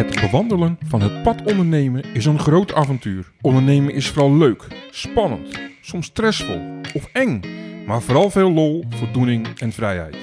[0.00, 3.30] Het bewandelen van het pad ondernemen is een groot avontuur.
[3.40, 6.60] Ondernemen is vooral leuk, spannend, soms stressvol
[6.94, 7.40] of eng,
[7.86, 10.16] maar vooral veel lol, voldoening en vrijheid.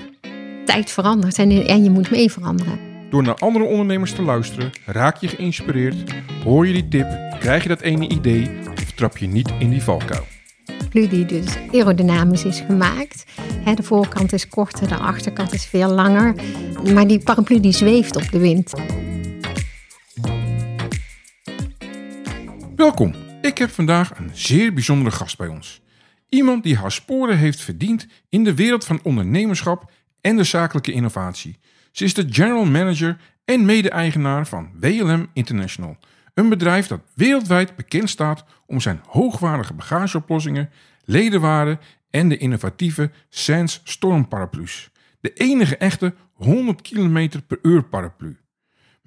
[0.65, 2.79] Tijd verandert en, je moet mee veranderen.
[3.09, 6.13] Door naar andere ondernemers te luisteren, raak je geïnspireerd,
[6.43, 9.83] hoor je die tip, krijg je dat ene idee of trap je niet in die
[9.83, 10.25] valkuil.
[10.65, 13.25] Paraplu die dus aerodynamisch is gemaakt.
[13.75, 16.35] De voorkant is korter, de achterkant is veel langer.
[16.93, 18.73] Maar die paraplu die zweeft op de wind.
[22.77, 25.81] Welkom, ik heb vandaag een zeer bijzondere gast bij ons.
[26.29, 29.91] Iemand die haar sporen heeft verdiend in de wereld van ondernemerschap
[30.21, 31.59] en de zakelijke innovatie.
[31.91, 35.97] Ze is de general manager en mede-eigenaar van WLM International.
[36.33, 40.69] Een bedrijf dat wereldwijd bekend staat om zijn hoogwaardige bagageoplossingen,
[41.05, 44.89] ledenwaarden en de innovatieve Sans stormparaplu's.
[45.19, 48.37] De enige echte 100 km per uur paraplu.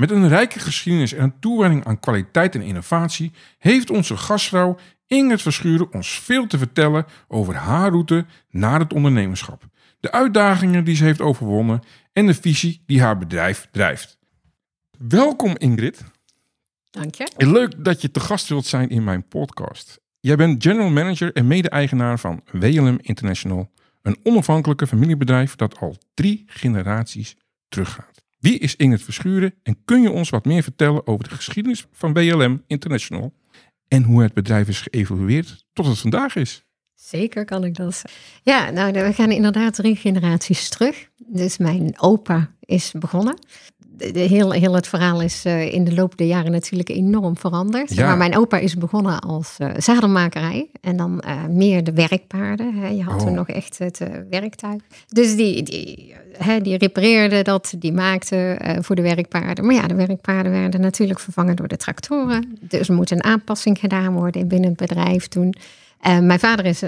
[0.01, 5.43] Met een rijke geschiedenis en een toewijding aan kwaliteit en innovatie heeft onze gastvrouw Ingrid
[5.43, 9.63] Verschuren ons veel te vertellen over haar route naar het ondernemerschap.
[10.01, 14.19] De uitdagingen die ze heeft overwonnen en de visie die haar bedrijf drijft.
[14.99, 16.05] Welkom Ingrid.
[16.91, 17.29] Dank je.
[17.37, 20.01] Leuk dat je te gast wilt zijn in mijn podcast.
[20.21, 23.71] Jij bent general manager en mede-eigenaar van WLM International,
[24.03, 27.37] een onafhankelijke familiebedrijf dat al drie generaties
[27.69, 28.10] teruggaat.
[28.41, 32.13] Wie is Ingrid Verschuren en kun je ons wat meer vertellen over de geschiedenis van
[32.13, 33.33] WLM International
[33.89, 36.65] en hoe het bedrijf is geëvolueerd tot het vandaag is?
[36.95, 38.03] Zeker kan ik dat.
[38.43, 41.09] Ja, nou, we gaan inderdaad drie generaties terug.
[41.17, 43.39] Dus mijn opa is begonnen
[44.13, 47.97] de, heel, heel het verhaal is uh, in de loop der jaren natuurlijk enorm veranderd.
[47.97, 52.75] Maar mijn opa is begonnen als uh, zadelmakerij en dan uh, meer de werkpaarden.
[52.75, 52.89] Hè.
[52.89, 53.27] Je had oh.
[53.27, 54.83] toen nog echt het werktuig.
[55.09, 59.67] Dus die, die, hè, die repareerde dat, die maakte voor de werkpaarden.
[59.67, 62.59] Maar ja, de werkpaarden werden natuurlijk vervangen door de tractoren.
[62.61, 65.55] Dus er moet een aanpassing gedaan worden binnen het bedrijf toen.
[66.03, 66.83] mijn vader is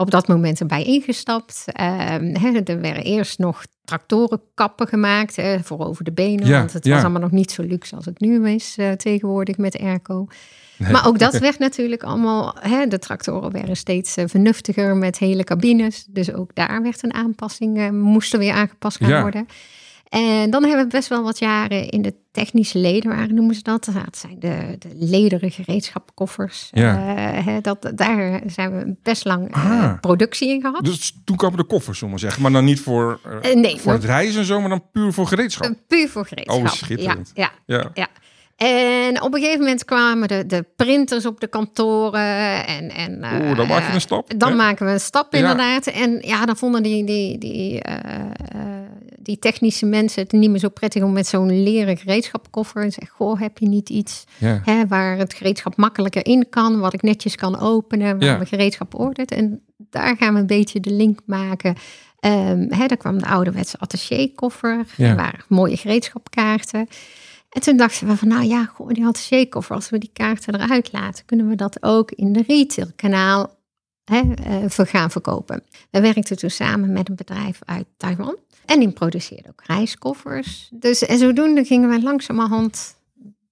[0.00, 1.64] op dat moment erbij ingestapt.
[1.66, 6.50] Ehm, er werden eerst nog tractorenkappen gemaakt hè, voor over de benen.
[6.50, 9.78] want het was allemaal nog niet zo luxe als het nu is uh, tegenwoordig met
[9.78, 10.26] airco.
[10.78, 15.44] Maar ook dat werd natuurlijk allemaal, hè, de tractoren werden steeds uh, vernuftiger met hele
[15.44, 16.06] cabines.
[16.08, 19.46] Dus ook daar werd een aanpassing, uh, moest er weer aangepast gaan worden.
[20.08, 23.84] En dan hebben we best wel wat jaren in de technische ledenwaren, noemen ze dat.
[23.84, 26.68] Dat zijn de, de lederen gereedschapkoffers.
[26.72, 27.36] Ja.
[27.46, 30.84] Uh, dat, daar zijn we best lang uh, productie in gehad.
[30.84, 32.42] Dus toen kwamen de koffers, zullen we zeggen.
[32.42, 35.74] Maar dan niet voor, uh, nee, voor het reizen zo, maar dan puur voor gereedschap?
[35.86, 36.60] puur voor gereedschap.
[36.60, 37.30] Oh, schitterend.
[37.34, 37.50] ja.
[37.66, 37.90] ja.
[37.94, 38.08] ja.
[38.56, 42.66] En op een gegeven moment kwamen de, de printers op de kantoren.
[42.66, 44.32] En, en, Oeh, dan maken we een stap.
[44.36, 45.86] Dan maken we een stap, inderdaad.
[45.86, 47.82] En ja, dan vonden die, die, die,
[49.20, 52.82] die technische mensen het niet meer zo prettig om met zo'n leren gereedschapkoffer.
[52.82, 56.92] En zeggen, goh, heb je niet iets hè, waar het gereedschap makkelijker in kan, wat
[56.92, 58.34] ik netjes kan openen, waar ja.
[58.34, 59.30] mijn gereedschap ordert.
[59.30, 61.74] En daar gaan we een beetje de link maken.
[62.20, 65.14] Um, hè, daar kwam de ouderwetse attachekoffer, ja.
[65.14, 66.88] waren mooie gereedschapkaarten.
[67.48, 70.92] En toen dachten we van, nou ja, goh, die attachekoffer, als we die kaarten eruit
[70.92, 73.56] laten, kunnen we dat ook in de retailkanaal
[74.08, 75.62] hè, uh, gaan verkopen.
[75.90, 78.36] We werkten toen samen met een bedrijf uit Taiwan.
[78.64, 80.68] En die produceerde ook reiskoffers.
[80.72, 82.96] Dus en zodoende gingen wij langzamerhand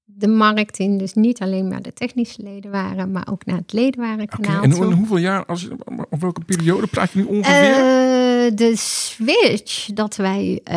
[0.05, 0.99] de markt in.
[0.99, 4.65] Dus niet alleen maar de technische leden waren, maar ook naar het ledenwarenkanaal.
[4.65, 5.69] Okay, en hoeveel jaar, als,
[6.11, 7.71] op welke periode praat je nu ongeveer?
[7.71, 10.75] Uh, de switch dat wij, uh,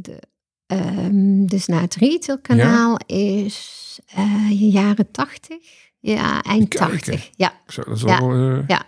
[0.00, 0.22] de,
[0.66, 3.16] um, dus naar het retailkanaal ja?
[3.16, 4.00] is
[4.48, 5.56] jaren 80.
[6.00, 7.30] Ja, eind 80.
[7.36, 7.52] Ja.
[7.66, 8.20] Zo, dat is ja.
[8.20, 8.82] Wel, ja.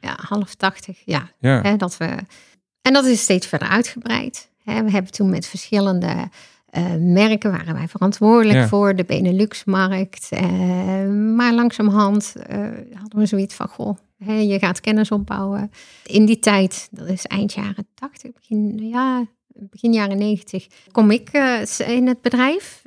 [0.00, 1.02] Ja, half 80.
[1.04, 1.30] Ja.
[1.38, 1.60] ja.
[1.62, 2.16] Hè, dat we,
[2.82, 6.28] en dat is steeds verder uitgebreid we hebben toen met verschillende
[6.70, 10.28] uh, merken waren wij verantwoordelijk voor, de Benelux-markt.
[10.32, 15.70] Uh, maar langzamerhand uh, hadden we zoiets van, goh, je gaat kennis opbouwen.
[16.04, 19.26] In die tijd, dat is eind jaren 80, begin, ja,
[19.58, 21.30] begin jaren 90, kom ik
[21.86, 22.82] in het bedrijf.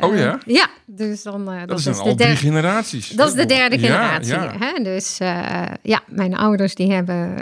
[0.00, 0.38] oh ja?
[0.46, 1.44] Ja, dus dan...
[1.44, 3.08] dat, dat zijn al drie generaties.
[3.08, 4.32] Dat is de derde generatie.
[4.32, 4.82] Ja, Hè?
[4.82, 5.18] Dus
[5.82, 7.34] ja, mijn ouders die hebben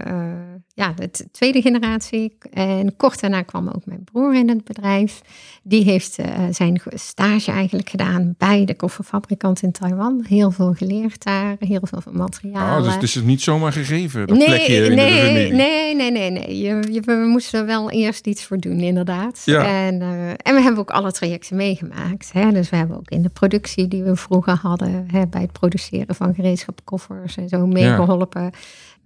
[0.74, 2.36] ja, de tweede generatie.
[2.52, 5.20] En kort daarna kwam ook mijn broer in het bedrijf.
[5.62, 10.24] Die heeft uh, zijn stage eigenlijk gedaan bij de kofferfabrikant in Taiwan.
[10.28, 12.78] Heel veel geleerd daar, heel veel van materialen.
[12.78, 16.10] Oh, dus het is niet zomaar gegeven, dat nee, plekje in nee, de Nee, nee,
[16.10, 16.58] nee, nee.
[16.58, 19.42] Je, je, we moesten er wel eerst iets voor doen, inderdaad.
[19.44, 19.86] Ja.
[19.86, 22.32] En, uh, en we hebben ook alle trajecten meegemaakt.
[22.32, 22.52] Hè?
[22.52, 26.14] Dus we hebben ook in de productie die we vroeger hadden, hè, bij het produceren
[26.14, 28.42] van gereedschapkoffers en zo meegeholpen.
[28.42, 28.50] Ja.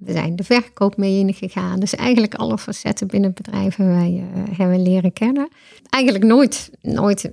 [0.04, 1.80] We zijn de verkoop mee ingegaan.
[1.80, 5.48] Dus eigenlijk alle facetten binnen het bedrijf hebben wij uh, hebben leren kennen.
[5.90, 7.30] Eigenlijk nooit, nooit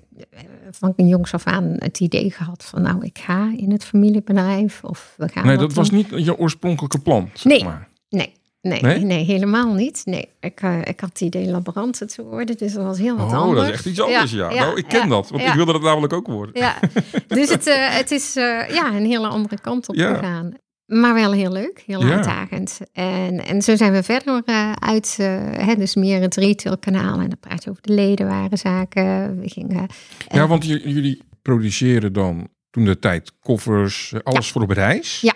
[0.72, 4.84] van een jongs af aan het idee gehad van nou, ik ga in het familiebedrijf
[4.84, 5.46] of we gaan.
[5.46, 7.30] Nee, dat was niet je oorspronkelijke plan.
[7.34, 7.64] Zeg Nee.
[7.64, 7.88] Maar.
[8.10, 9.00] Nee, nee, Nee?
[9.00, 9.24] nee?
[9.26, 10.02] helemaal niet.
[10.06, 13.32] Nee, ik, eh, ik had het idee laborante te worden, dus dat was heel wat
[13.32, 13.60] Oh, anders.
[13.60, 14.54] dat is echt iets anders, ja.
[14.54, 16.62] nou, ik ken ja, dat, want ik wilde dat namelijk ook worden.
[16.62, 16.80] Ja,
[17.28, 20.14] dus het, eh, het is eh, ja, een hele andere kant op Ja.
[20.14, 20.54] gegaan.
[21.00, 22.16] Maar wel heel leuk, heel Ja.
[22.16, 22.80] uitdagend.
[22.94, 27.20] En, en zo zijn we verder eh, uit, eh, hè, dus meer het retailkanaal.
[27.20, 29.40] En dan praat je over de ledenwarenzaken.
[29.40, 29.88] We gingen,
[30.28, 35.22] Ja, want jullie produceren dan toen de tijd koffers, eh, alles voor op reis.
[35.22, 35.34] Ja.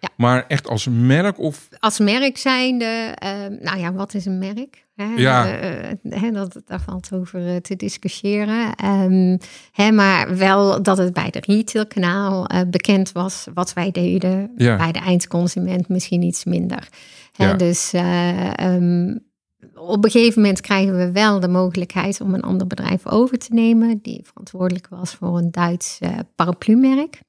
[0.00, 0.08] Ja.
[0.16, 1.68] Maar echt als merk of...
[1.78, 2.84] als merk zijnde,
[3.14, 4.86] eh, nou ja, wat is een merk?
[5.08, 5.14] Hè?
[5.14, 5.58] Ja.
[5.58, 8.74] Eh, hè, dat, daar valt over eh, te discussiëren.
[8.74, 9.36] Ehm,
[9.72, 14.50] hè, maar wel dat het bij de retailkanaal eh, bekend was wat wij deden.
[14.56, 14.76] Ja.
[14.76, 16.88] Bij de eindconsument misschien iets minder.
[17.32, 17.54] Hè, Ja.
[17.54, 19.16] Dus eh, ehm,
[19.74, 23.54] op een gegeven moment krijgen we wel de mogelijkheid om een ander bedrijf over te
[23.54, 23.98] nemen.
[24.02, 27.20] Die verantwoordelijk was voor een Duits eh paraplu-merk.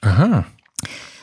[0.00, 0.46] Aha,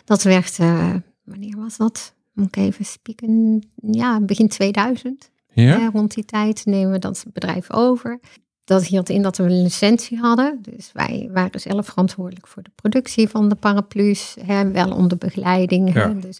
[0.05, 0.93] Dat werd, eh,
[1.23, 2.13] wanneer was dat?
[2.33, 3.63] Moet ik even spieken?
[3.91, 5.29] Ja, begin 2000.
[5.63, 5.79] Ja?
[5.79, 8.19] Hè, rond die tijd nemen we dat bedrijf over.
[8.63, 10.59] Dat hield in dat we een licentie hadden.
[10.61, 14.35] Dus wij waren zelf verantwoordelijk voor de productie van de paraplu's.
[14.45, 15.93] Hè, wel onder begeleiding.
[15.93, 16.07] Ja.
[16.07, 16.39] Hè, dus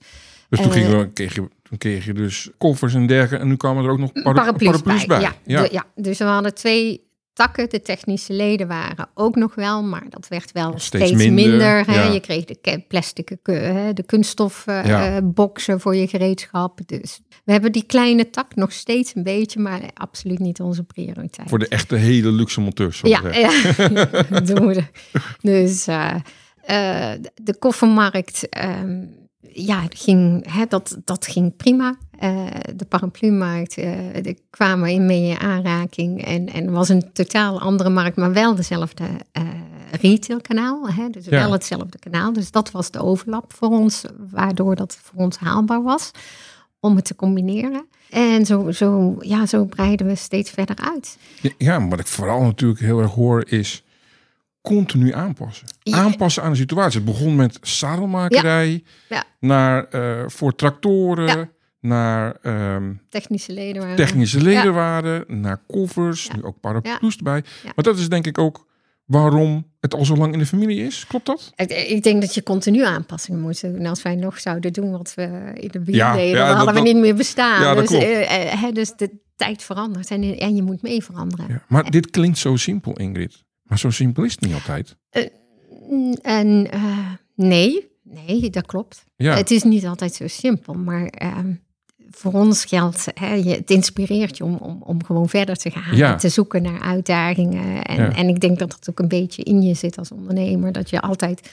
[0.50, 3.44] Dus toen, Eh, ging we- kreeg je, toen kreeg je dus koffers en dergelijke.
[3.44, 5.20] En nu kwamen er ook nog para- paraplu's, bij.
[5.22, 5.62] Ja, Ja.
[5.62, 7.02] de- ja, dus we hadden twee
[7.36, 7.70] takken.
[7.70, 11.86] De technische leden waren ook nog wel, maar dat werd wel Steeds steeds, minder, minder.
[11.86, 11.94] hè.
[12.04, 12.12] ja.
[12.14, 15.16] Je kreeg de plastic, eh, de kunststof eh, Ja.
[15.16, 16.80] eh, voor je gereedschap.
[16.86, 21.50] Dus we hebben die kleine tak nog steeds een beetje, maar absoluut niet onze prioriteit.
[21.50, 22.98] Voor de echte hele luxe monteurs.
[22.98, 23.22] zo Ja,
[24.54, 24.84] doen we.
[25.42, 27.12] Dus eh,
[27.44, 29.04] de koffermarkt, ehm,
[29.54, 31.98] ja, ging, hè, dat, dat ging prima.
[32.20, 32.46] Eh,
[32.76, 38.18] de paraplu-markt, de kwamen in mee in aanraking en, en was een totaal andere markt,
[38.18, 39.44] maar wel dezelfde eh
[40.02, 40.90] retailkanaal.
[40.90, 41.30] Hè, dus Ja.
[41.30, 42.34] wel hetzelfde kanaal.
[42.34, 46.12] Dus dat was de overlap voor ons, waardoor dat voor ons haalbaar was
[46.80, 47.86] om het te combineren.
[48.10, 51.18] En zo, zo, ja, zo breiden we steeds verder uit.
[51.58, 53.84] Ja, maar wat ik vooral natuurlijk heel erg hoor is
[54.66, 55.68] continu aanpassen.
[55.84, 55.98] Ja.
[55.98, 56.98] Aanpassen aan de situatie.
[57.02, 59.24] Het begon met zadelmakerij, Ja.
[59.40, 63.96] naar eh, voor tractoren, naar ehm, Technische leden waren.
[63.96, 67.44] technische ledenwaarden, naar koffers, nu ook paraplu's erbij.
[67.64, 68.66] Maar dat is denk ik ook
[69.06, 71.06] waarom het al zo lang in de familie is.
[71.08, 71.52] Klopt dat?
[71.56, 73.76] Ik, ik denk dat je continu aanpassingen moet doen.
[73.76, 76.82] En als wij nog zouden doen wat we in de bier deden, dat- hadden we
[76.82, 77.76] niet meer bestaan.
[77.76, 81.46] Dus, eh, eh, hè, dus de tijd verandert en, en je moet mee veranderen.
[81.50, 81.62] Ja.
[81.68, 83.44] Maar dit klinkt zo simpel, Ingrid.
[83.66, 84.98] Maar zo simpel is het niet altijd.
[85.90, 89.06] Mm, En eh, nee, nee, dat klopt.
[89.16, 91.54] Ja, Het is niet altijd zo simpel, maar ehm,
[92.10, 95.96] voor ons geldt, hè, je, het inspireert je om, om, om gewoon verder te gaan.
[95.98, 96.16] Ja.
[96.16, 97.84] Te zoeken naar uitdagingen.
[97.84, 98.16] En, Ja.
[98.16, 100.72] en ik denk dat dat ook een beetje in je zit als ondernemer.
[100.72, 101.50] Dat je altijd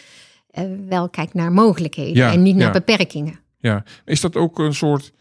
[0.51, 2.73] eh, wel kijkt naar mogelijkheden Ja, en niet naar ja.
[2.73, 3.39] beperkingen.
[3.59, 3.85] ja.
[4.05, 5.13] Is dat ook een soort...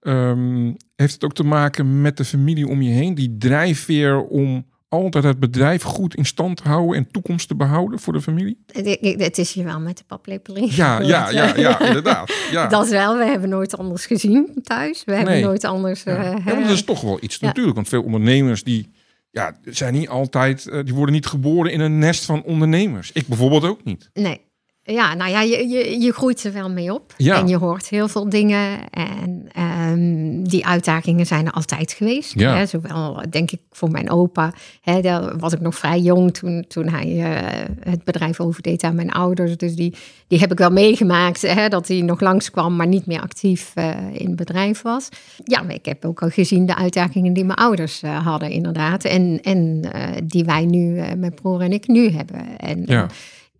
[0.00, 3.14] ehm, heeft het ook te maken met de familie om je heen?
[3.14, 8.12] Die drijfveer om altijd het bedrijf goed in stand houden en toekomst te behouden voor
[8.12, 8.64] de familie?
[8.66, 10.68] Het, is je wel met de paplepel in.
[10.70, 12.32] Ja, ja, ja, ja, inderdaad.
[12.50, 12.66] Ja.
[12.66, 13.16] Dat wel.
[13.18, 15.04] We hebben nooit anders gezien thuis.
[15.04, 15.42] We hebben Nee.
[15.42, 16.02] nooit anders...
[16.02, 16.16] Ja.
[16.24, 17.74] eh, Ja, dat is toch wel iets natuurlijk.
[17.74, 18.90] Want veel ondernemers die
[19.30, 23.12] ja, zijn niet altijd, eh, die worden niet geboren in een nest van ondernemers.
[23.12, 24.10] Ik bijvoorbeeld ook niet.
[24.12, 24.40] Nee.
[24.86, 27.14] Ja, nou ja, je, je, je groeit er wel mee op.
[27.16, 27.38] Ja.
[27.38, 28.90] En je hoort heel veel dingen.
[28.90, 32.38] En ehm, die uitdagingen zijn er altijd geweest.
[32.38, 32.56] Ja.
[32.56, 32.66] Hè?
[32.66, 34.52] Zowel, denk ik, voor mijn opa.
[34.80, 38.94] Hè, daar was ik nog vrij jong toen, toen hij eh, het bedrijf overdeed aan
[38.94, 39.56] mijn ouders.
[39.56, 39.94] Dus die,
[40.28, 41.42] die heb ik wel meegemaakt.
[41.42, 45.08] Hè, dat hij nog langskwam, maar niet meer actief eh, in het bedrijf was.
[45.44, 49.04] Ja, maar ik heb ook al gezien de uitdagingen die mijn ouders eh, hadden, inderdaad.
[49.04, 49.82] En, en
[50.24, 52.58] die wij nu, mijn broer en ik, nu hebben.
[52.58, 53.06] En, Ja.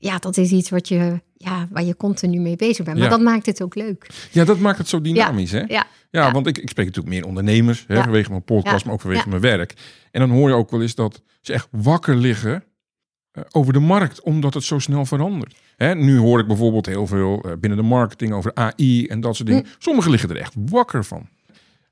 [0.05, 2.97] Ja, dat is iets wat je, ja, waar je continu mee bezig bent.
[2.99, 3.13] Maar Ja.
[3.17, 4.07] dat maakt het ook leuk.
[4.33, 5.59] Ja, dat maakt het zo dynamisch, hè?
[5.59, 5.87] Ja, Ja,
[6.27, 6.33] ja.
[6.33, 8.03] want ik, ik spreek natuurlijk meer ondernemers, hè, Ja.
[8.03, 8.85] vanwege mijn podcast, Ja.
[8.85, 9.29] maar ook vanwege Ja.
[9.31, 9.75] mijn werk.
[10.11, 12.65] En dan hoor je ook wel eens dat ze echt wakker liggen
[13.33, 15.55] eh, over de markt, omdat het zo snel verandert.
[15.77, 19.37] Hè, nu hoor ik bijvoorbeeld heel veel eh, binnen de marketing over AI en dat
[19.37, 19.67] soort dingen.
[19.79, 21.29] Sommigen liggen er echt wakker van.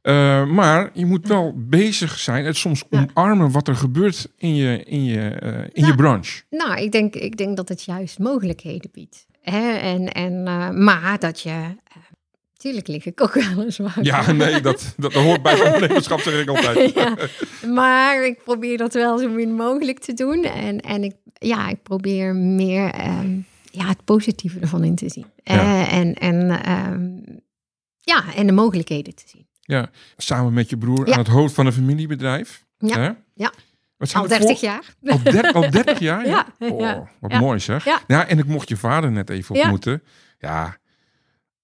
[0.02, 3.06] Eh, maar je moet wel bezig zijn, het soms Ja.
[3.14, 5.94] omarmen wat er gebeurt in je, in je, eh, in je Ja.
[5.94, 6.42] branche.
[6.50, 9.26] Nou, ik denk, ik denk dat het juist mogelijkheden biedt.
[9.40, 9.72] Hè?
[9.72, 11.80] En, en, eh, maar dat je...
[12.56, 14.04] Tuurlijk lig ik ook wel eens wakker.
[14.04, 16.92] Ja, nee, dat, dat, hoort bij ondernemerschap, zeg ik altijd.
[16.94, 17.16] Ja,
[17.68, 20.44] maar ik probeer dat wel zo min mogelijk te doen.
[20.44, 23.38] En, en ik, ja, ik probeer meer ehm,
[23.70, 25.26] ja, het positieve ervan in te zien.
[25.42, 25.88] Ja.
[25.88, 27.10] En, en, ehm,
[28.00, 29.46] ja, en de mogelijkheden te zien.
[29.64, 31.12] Ja, samen met je broer Ja.
[31.12, 32.64] aan het hoofd van een familiebedrijf.
[32.78, 33.10] Ja, Hè?
[34.12, 34.94] Al de 30 voor- jaar.
[35.06, 36.26] Al, der- al 30 jaar?
[36.34, 37.84] Ja, Oh, wat mooi zeg.
[38.06, 38.28] Ja.
[38.28, 40.02] en ik mocht je vader net even ontmoeten.
[40.38, 40.76] Ja,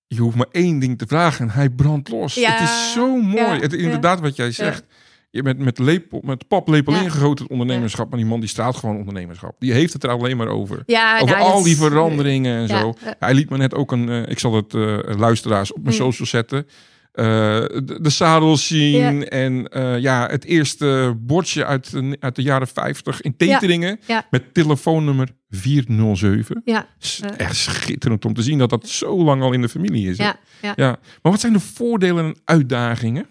[0.06, 2.34] je hoeft maar één ding te vragen en hij brandt los.
[2.34, 3.60] Ja, Het is zo mooi.
[3.60, 4.84] het, inderdaad wat jij zegt.
[5.30, 7.00] Je bent met, lepel, met paplepel Ja.
[7.02, 8.08] ingegoten het ondernemerschap.
[8.10, 9.56] Maar die man die straalt gewoon ondernemerschap.
[9.58, 10.82] Die heeft het er alleen maar over.
[10.86, 12.94] Ja, Over nou, al die veranderingen en zo.
[13.18, 14.08] Hij liet me net ook een...
[14.08, 16.00] eh, ik zal het eh, luisteraars op mijn Mm.
[16.02, 16.66] social zetten.
[17.18, 17.24] Eh,
[17.84, 19.16] de, de zadels zien.
[19.18, 19.24] Ja.
[19.24, 24.00] En eh, ja, het eerste bordje uit, de- uit de jaren 50 in Teteringen.
[24.06, 24.26] ja.
[24.30, 26.62] Met telefoonnummer 407.
[26.64, 26.86] Ja.
[27.36, 30.16] Echt schitterend om te zien dat dat zo lang al in de familie is.
[30.16, 30.72] ja, ja.
[30.76, 30.88] Ja.
[31.22, 33.26] Maar wat zijn de voordelen en uitdagingen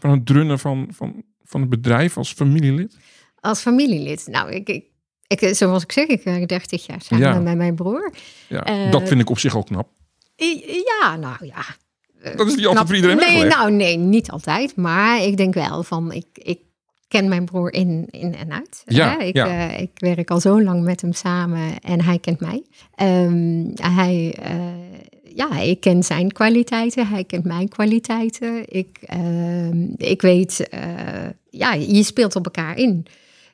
[0.00, 2.96] van het drunnen van, van, van het bedrijf als familielid?
[3.40, 4.26] Als familielid.
[4.30, 4.84] Nou, ik, ik,
[5.26, 7.38] ik, zoals ik zeg, ik werk 30 jaar samen Ja.
[7.40, 8.12] met mijn broer.
[8.48, 9.88] Ja, Eh, dat vind ik op zich al knap.
[11.00, 11.64] Ja, nou ja.
[12.22, 13.56] Eh, Dat is niet altijd voor iedereen Nee, weggelegd.
[13.56, 14.76] nou nee, niet altijd.
[14.76, 16.58] Maar ik denk wel van, ik, ik
[17.08, 18.82] ken mijn broer in, in en uit.
[18.86, 19.24] Ja, hè.
[19.24, 19.68] Ik, ja.
[19.70, 22.62] eh, ik werk al zo lang met hem samen en hij kent mij.
[22.94, 24.56] Ehm, hij, eh,
[25.34, 28.62] ja, ik ken zijn kwaliteiten, hij kent mijn kwaliteiten.
[28.68, 30.68] Ik, ehm, ik weet,
[31.50, 33.06] ja, je speelt op elkaar in.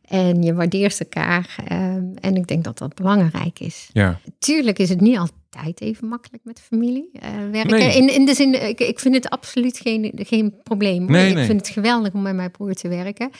[0.09, 1.57] En je waardeert elkaar.
[1.69, 3.89] ehm, en ik denk dat dat belangrijk is.
[3.93, 7.79] Ja, Tuurlijk is het niet altijd even makkelijk met familie eh, werken.
[7.79, 7.97] Nee.
[7.97, 11.05] In, in de zin, ik, ik vind het absoluut geen, geen probleem.
[11.05, 11.45] Nee, ik nee.
[11.47, 13.31] vind het geweldig om met mijn broer te werken.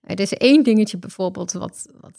[0.00, 2.18] Er is één dingetje bijvoorbeeld wat, wat,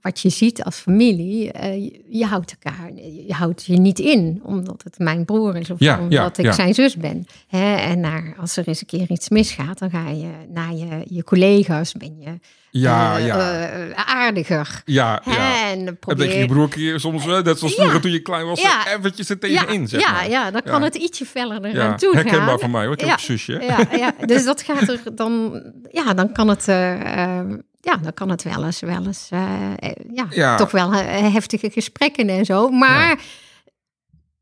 [0.00, 1.52] wat je ziet als familie.
[1.52, 2.92] eh, je, je houdt elkaar,
[3.26, 6.44] je houdt je niet in, omdat het mijn broer is of Ja, ja, omdat ik
[6.44, 6.52] ja.
[6.52, 7.26] zijn zus ben.
[7.46, 11.04] Hè, en naar, als er eens een keer iets misgaat, dan ga je naar je,
[11.08, 12.38] je collega's, ben je
[12.70, 13.68] ja, eh, ja.
[13.68, 14.82] eh, aardiger.
[14.84, 15.68] ja, ja.
[15.70, 17.80] En dat je probeer je broertje soms, hè, net zoals Ja.
[17.80, 18.86] vroeger toen je klein was, Ja.
[18.98, 20.28] eventjes er ja, tegenin, zeg ja, maar.
[20.28, 20.84] ja, dan kan Ja.
[20.84, 22.22] het ietsje feller Ja, eraan toe gaan.
[22.26, 22.92] herkenbaar van mij, hoor.
[22.92, 23.14] Ik heb Ja.
[23.14, 23.58] ook een zusje.
[23.60, 27.48] Ja, ja, dus dat gaat er dan, ja, dan kan het, eh, eh,
[27.80, 30.56] ja, dan kan het wel eens, wel eens, eh, eh, ja, Ja.
[30.56, 32.68] toch wel eh, heftige gesprekken en zo.
[32.68, 33.18] Maar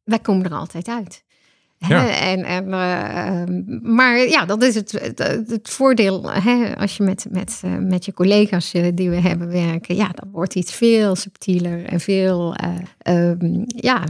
[0.04, 1.24] wij komen er altijd uit.
[1.78, 2.20] Ja.
[2.20, 3.62] En, en, eh, ehm,
[3.94, 5.18] maar ja, dat is het, het,
[5.50, 9.48] het voordeel hè, als je met, met, eh, met je collega's eh, die we hebben
[9.48, 9.96] werken.
[9.96, 12.68] Ja, dan wordt iets veel subtieler en veel eh,
[12.98, 14.04] ehm, ja,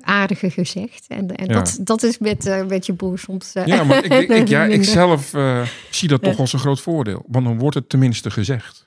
[0.00, 1.04] aardiger gezegd.
[1.08, 1.52] En, en Ja.
[1.54, 3.52] dat, dat is met, met je broer soms.
[3.64, 5.32] Ja, maar ik, ik, ik- ja, ik zelf
[5.90, 7.24] zie dat toch als een groot voordeel.
[7.28, 8.86] Want dan wordt het tenminste gezegd.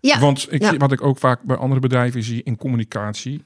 [0.00, 0.76] Ja, Want ik, ja.
[0.76, 3.44] wat ik ook vaak bij andere bedrijven zie in communicatie,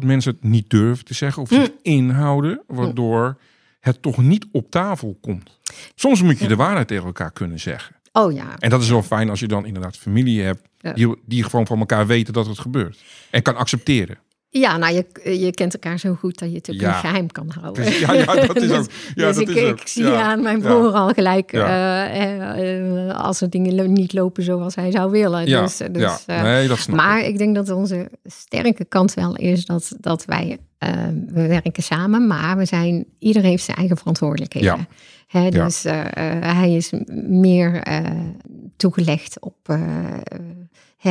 [0.00, 1.70] dat mensen het niet durven te zeggen of zich Hm.
[1.82, 3.36] inhouden, waardoor
[3.80, 5.58] het toch niet op tafel komt.
[5.94, 7.96] Soms moet je de waarheid tegen elkaar kunnen zeggen.
[8.12, 10.62] Oh ja, En dat is wel fijn als je dan inderdaad familie hebt,
[10.94, 13.02] die, die gewoon van elkaar weten dat het gebeurt.
[13.30, 14.18] En kan accepteren.
[14.60, 16.88] Ja nou, je, je kent elkaar zo goed dat je het ook Ja.
[16.88, 17.92] niet geheim kan houden.
[17.98, 18.86] Ja, ja, dat is ook.
[19.14, 20.22] Ja, dus dat ik, is ik zie Ja.
[20.22, 24.90] aan mijn broer al gelijk eh, eh, eh, als er dingen niet lopen zoals hij
[24.90, 25.46] zou willen.
[25.46, 27.26] Ja, dus, dus, nee, dat snap maar ik.
[27.26, 30.58] ik denk dat onze sterke kant wel is dat, dat wij,
[31.26, 34.76] we werken samen, maar we zijn, ieder heeft zijn eigen verantwoordelijkheden.
[34.78, 34.86] Ja.
[35.26, 35.82] Hè, dus
[36.40, 36.92] hij is
[37.28, 37.82] meer
[38.76, 39.56] toegelegd op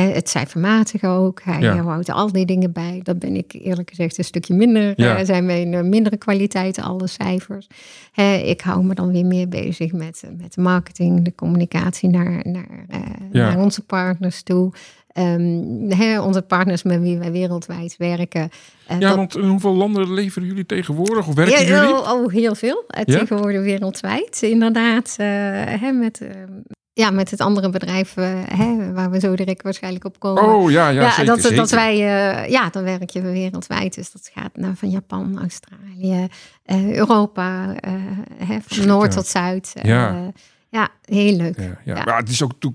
[0.12, 1.40] het cijfermatige ook.
[1.42, 1.76] Hij Ja.
[1.82, 3.00] houdt al die dingen bij.
[3.02, 4.92] Dat ben ik eerlijk gezegd een stukje minder.
[4.96, 5.16] Ja.
[5.18, 7.66] eh, zijn een mindere kwaliteit, alle cijfers.
[8.12, 12.40] Hè, ik hou me dan weer meer bezig met, met de marketing, de communicatie naar,
[12.46, 12.98] naar, eh,
[13.32, 13.48] Ja.
[13.54, 14.72] naar onze partners toe.
[15.12, 18.48] Ehm, hè, onze partners met wie wij wereldwijd werken.
[18.86, 21.28] eh, Ja, dat- want in hoeveel landen leveren jullie tegenwoordig?
[21.28, 21.94] Of werken ja, jullie?
[21.94, 22.84] oh, oh, heel veel.
[22.86, 23.18] Eh, Ja?
[23.18, 24.42] Tegenwoordig wereldwijd.
[24.42, 25.26] Inderdaad, eh,
[25.80, 26.28] hè, met, eh,
[26.94, 30.42] ja, met het andere bedrijf eh, hè, waar we zo direct waarschijnlijk op komen.
[30.42, 31.56] Oh ja, ja, ja, zeker, dat, zeker.
[31.56, 33.94] dat wij, eh, ja, dan werk je wereldwijd.
[33.94, 36.28] Dus dat gaat naar van Japan, Australië,
[36.62, 37.74] eh, Europa,
[38.36, 39.72] hè, van noord tot zuid.
[39.82, 40.32] Ja.
[40.68, 41.56] ja, heel leuk.
[41.56, 41.96] Ja, ja.
[41.96, 42.04] Ja.
[42.04, 42.74] Maar het is ook toe.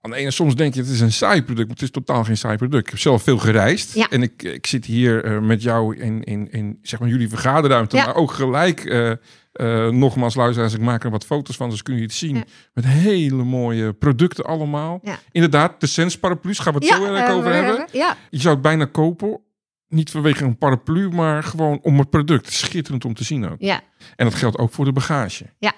[0.00, 2.24] Aan de ene soms denk je het is een saai product, maar het is totaal
[2.24, 2.82] geen saai product.
[2.82, 4.08] Ik heb zelf veel gereisd Ja.
[4.08, 8.14] en ik, ik zit hier met jou in, in, in zeg maar jullie vergaderruimte, maar
[8.14, 8.84] ook gelijk.
[9.58, 12.34] Eh, nogmaals, luisteraars, ik maak er wat foto's van, dus kun je het zien.
[12.36, 12.44] Ja.
[12.74, 15.00] Met hele mooie producten allemaal.
[15.02, 15.18] Ja.
[15.32, 17.86] Inderdaad, de Sens paraplu's gaan we het zo erg over hebben.
[17.92, 19.40] Ja, Je zou het bijna kopen,
[19.88, 22.52] niet vanwege een paraplu, maar gewoon om het product.
[22.52, 23.56] Schitterend om te zien ook.
[23.58, 23.80] ja,
[24.16, 25.44] En dat geldt ook voor de bagage.
[25.58, 25.72] Ja.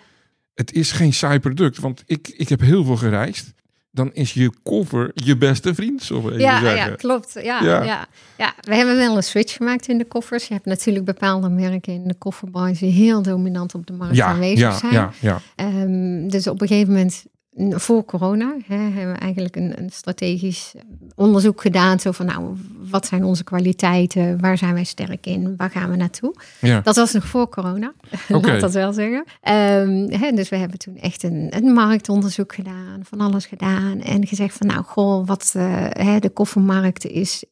[0.54, 3.52] Het is geen saai product, want ik, ik heb heel veel gereisd.
[3.92, 6.90] Dan is je koffer je beste vriend, zo even ja, zeggen.
[6.90, 7.32] ja, klopt.
[7.32, 7.82] Ja, Ja.
[7.82, 8.06] ja.
[8.36, 8.54] Ja.
[8.60, 10.48] we hebben wel een switch gemaakt in de koffers.
[10.48, 14.26] Je hebt natuurlijk bepaalde merken in de kofferbranche die heel dominant op de markt ja,
[14.26, 14.92] aanwezig ja, zijn.
[14.92, 15.40] ja, ja.
[15.56, 17.24] Ehm, dus op een gegeven moment
[17.68, 20.74] voor corona hè, hebben we eigenlijk een, een, strategisch
[21.14, 22.00] onderzoek gedaan.
[22.00, 22.56] Zo van, nou,
[22.90, 24.40] wat zijn onze kwaliteiten?
[24.40, 25.54] Waar zijn wij sterk in?
[25.56, 26.34] Waar gaan we naartoe?
[26.60, 26.80] Ja.
[26.80, 27.92] Dat was nog voor corona,
[28.28, 29.24] laat dat wel zeggen.
[29.40, 34.00] Ehm, hè, dus we hebben toen echt een, een marktonderzoek gedaan, van alles gedaan.
[34.00, 37.44] En gezegd van, nou, goh, wat eh, hè, de koffermarkt is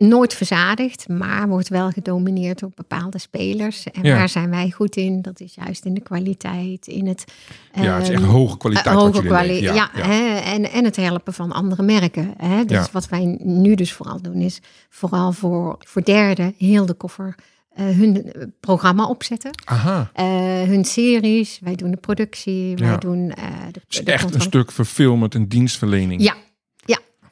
[0.00, 3.84] nooit verzadigd, maar wordt wel gedomineerd door bepaalde spelers.
[3.84, 4.16] En Ja.
[4.16, 5.22] waar zijn wij goed in?
[5.22, 7.24] Dat is juist in de kwaliteit, in het...
[7.74, 10.96] ja, het is echt ehm, hoge kwaliteit wat hoge kwaliteit, ja, Hè, en, en het
[10.96, 12.34] helpen van andere merken.
[12.36, 12.64] Hè.
[12.64, 17.34] Dus wat wij nu dus vooral doen, is vooral voor, voor derden heel de koffer
[17.70, 19.50] eh, hun eh, programma opzetten.
[19.64, 20.10] Aha,
[20.66, 24.72] hun series, wij doen de productie, wij doen de, het is de echt een stuk
[24.72, 26.22] verfilmend en dienstverlening.
[26.22, 26.34] Ja,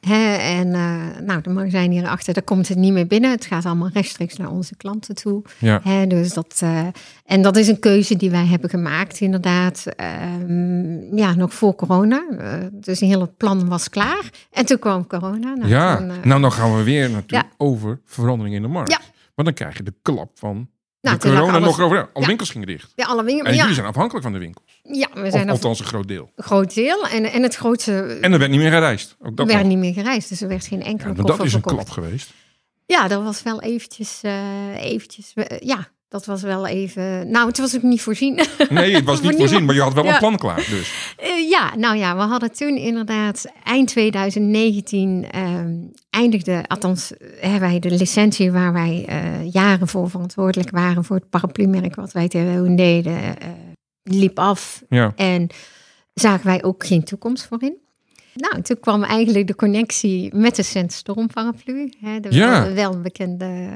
[0.01, 3.31] en eh, nou, de magazijn hierachter, daar komt het niet meer binnen.
[3.31, 5.43] Het gaat allemaal rechtstreeks naar onze klanten toe.
[5.57, 5.79] Ja.
[5.83, 6.87] Hè, dus dat, eh,
[7.25, 9.85] en dat is een keuze die wij hebben gemaakt, inderdaad.
[9.95, 12.23] Ehm, ja, nog voor corona.
[12.37, 14.29] Eh, dus een hele plan was klaar.
[14.51, 15.53] En toen kwam corona.
[15.55, 17.55] Nou, ja, eh, nou dan gaan we weer natuurlijk Ja.
[17.57, 18.91] over verandering in de markt.
[18.91, 18.99] Ja.
[19.35, 20.69] Want dan krijg je de klap van
[21.01, 21.97] nou, de corona alles- nog over.
[21.97, 22.25] Alle Ja.
[22.27, 22.91] winkels gingen dicht.
[22.95, 23.47] Ja, alle winkels.
[23.47, 24.61] En Ja, jullie zijn afhankelijk van de winkel.
[24.83, 26.31] ja, we Of, zijn er althans een groot deel.
[26.35, 27.07] een groot deel.
[27.07, 29.15] En, en het grootste En er werd niet meer gereisd.
[29.19, 29.67] Ook dat er werd nog.
[29.75, 30.29] niet meer gereisd.
[30.29, 32.29] Dus er werd geen enkele Ja, dat is een klap geweest.
[32.85, 37.75] Ja, dat was wel eventjes, eh, eventjes, ja, dat was wel even, nou, het was
[37.75, 38.39] ook niet voorzien.
[38.69, 40.55] Nee, het was niet voorzien, maar je had wel een plan klaar.
[40.69, 41.13] Dus.
[41.17, 45.75] Eh, ja, nou ja, we hadden toen inderdaad eind 2019 ehm,
[46.09, 51.15] eindigde, althans eh, hebben wij de licentie waar wij eh, jaren voor verantwoordelijk waren voor
[51.15, 53.47] het paraplu-merk wat wij toen deden, eh,
[54.03, 55.13] liep af Ja.
[55.15, 55.47] en
[56.13, 57.73] zagen wij ook geen toekomst voor in.
[58.33, 61.93] Nou, toen kwam eigenlijk de connectie met de Sandstorm paraplu.
[61.99, 62.63] Hè, de Ja.
[62.63, 63.69] wel, welbekende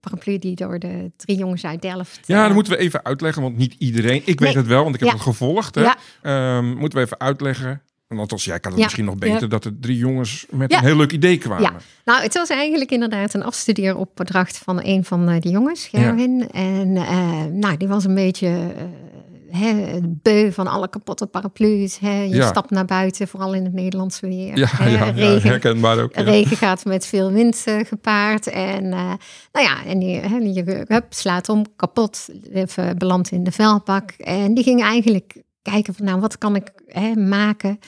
[0.00, 2.20] paraplu die door de drie jongens uit Delft...
[2.26, 4.22] ja, dat moeten we even uitleggen, want niet iedereen.
[4.24, 5.14] Ik weet het wel, want ik heb Ja.
[5.14, 5.74] het gevolgd.
[5.74, 5.80] Hè.
[5.82, 5.96] Ja.
[6.22, 7.82] Ehm, moeten we even uitleggen.
[8.16, 8.84] Want althans, jij kan het Ja.
[8.86, 9.46] misschien nog beter, Ja.
[9.46, 10.78] dat er drie jongens met Ja.
[10.78, 11.62] een heel leuk idee kwamen.
[11.62, 11.72] Ja.
[12.04, 16.48] Nou, het was eigenlijk inderdaad een afstudeeropdracht van een van eh, de jongens, Gerwin.
[16.50, 21.98] En eh, nou, die was een beetje eh, hè, beu van alle kapotte paraplu's.
[21.98, 22.22] Hè.
[22.22, 24.58] Je stapt naar buiten, vooral in het Nederlandse weer.
[24.58, 25.10] Ja, hè.
[25.10, 26.14] regen, herkenbaar ook.
[26.14, 28.46] regen gaat met veel wind gepaard.
[28.46, 33.52] En nou ja, en die, hè, die hup, slaat om, kapot, even belandt in de
[33.52, 34.10] vuilbak.
[34.10, 37.78] En die ging eigenlijk kijken van, nou, wat kan ik hè, maken...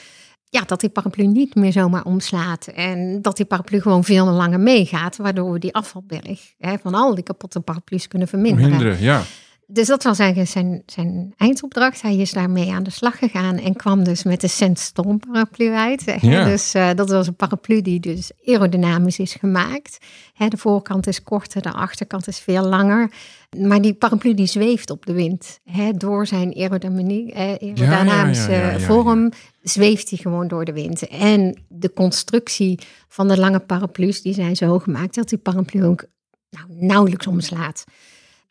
[0.49, 2.67] Ja, dat die paraplu niet meer zomaar omslaat.
[2.67, 5.17] En dat die paraplu gewoon veel langer meegaat.
[5.17, 8.69] Waardoor we die afvalberg hè, van al die kapotte paraplu's kunnen verminderen.
[8.69, 9.21] Minderen, ja.
[9.67, 12.01] Dus dat was eigenlijk zijn, zijn eindopdracht.
[12.01, 16.03] Hij is daarmee aan de slag gegaan en kwam dus met de Sandstorm paraplu uit.
[16.21, 16.45] Ja.
[16.45, 19.97] Dus eh, dat was een paraplu die dus aerodynamisch is gemaakt.
[20.33, 23.11] Hè, de voorkant is korter, de achterkant is veel langer.
[23.57, 25.59] Maar die paraplu die zweeft op de wind.
[25.63, 31.07] Hè, door zijn eh, aerodynamische ja, vorm zweeft hij gewoon door de wind.
[31.07, 36.05] En de constructie van de lange paraplu's die zijn zo gemaakt dat die paraplu ook
[36.49, 37.83] nou, nauwelijks omslaat.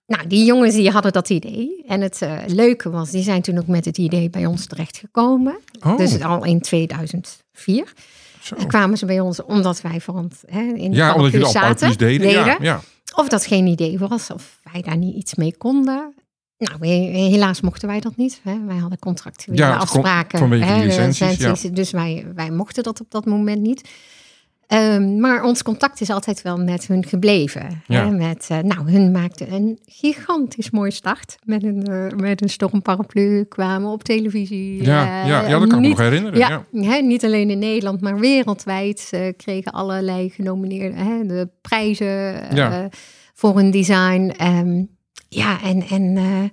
[0.06, 1.84] Nou, die jongens die hadden dat idee.
[1.86, 5.58] En het eh, leuke was, die zijn toen ook met het idee bij ons terechtgekomen.
[5.86, 7.92] Oh, Dus al in 2004
[8.40, 8.56] zo.
[8.66, 11.60] kwamen ze bij ons, omdat wij voor ons hè, in de Ja, omdat jullie zaten.
[11.60, 12.30] paraplu's deden.
[12.30, 12.80] Ja, ja.
[13.16, 16.14] Of dat geen idee was, of wij daar niet iets mee konden.
[16.58, 16.86] Nou,
[17.16, 18.40] helaas mochten wij dat niet.
[18.42, 18.64] Hè.
[18.66, 20.38] Wij hadden contractuele Ja, kon- afspraken.
[20.38, 21.26] vanwege hè, licenties, ja.
[21.28, 23.88] licenties, Dus wij, wij mochten dat op dat moment niet.
[24.66, 27.82] Ehm, maar ons contact is altijd wel met hun gebleven.
[27.86, 28.04] Ja.
[28.04, 31.36] Hè, met, eh, nou, hun maakten een gigantisch mooie start.
[31.44, 34.82] Met een, eh, met een stormparaplu, kwamen op televisie.
[34.82, 36.38] Ja, eh, ja, ja, dat kan ik me nog herinneren.
[36.38, 36.64] Ja.
[36.70, 42.50] ja, Hè, niet alleen in Nederland, maar wereldwijd eh, kregen allerlei genomineerden hè, de prijzen
[42.50, 42.84] eh,
[43.34, 44.32] voor hun design.
[44.36, 44.82] Ehm,
[45.28, 46.44] ja, en, en eh,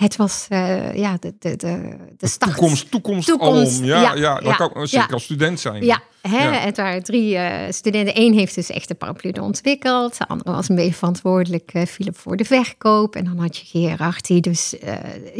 [0.00, 2.52] het was eh, ja, de, de, de, de start.
[2.52, 3.84] Toekomst, toekomst, Toekomst, alom.
[3.84, 5.14] Ja, ja, ja, dat ja, kan zeker ja.
[5.14, 5.84] als student zijn.
[5.84, 6.52] Ja, hè, Ja.
[6.52, 8.20] het waren drie eh, studenten.
[8.20, 10.18] Eén heeft dus echt de paraplu ontwikkeld.
[10.18, 13.16] De andere was een beetje verantwoordelijk, eh Philip, voor de verkoop.
[13.16, 14.74] En dan had je Gerard, die dus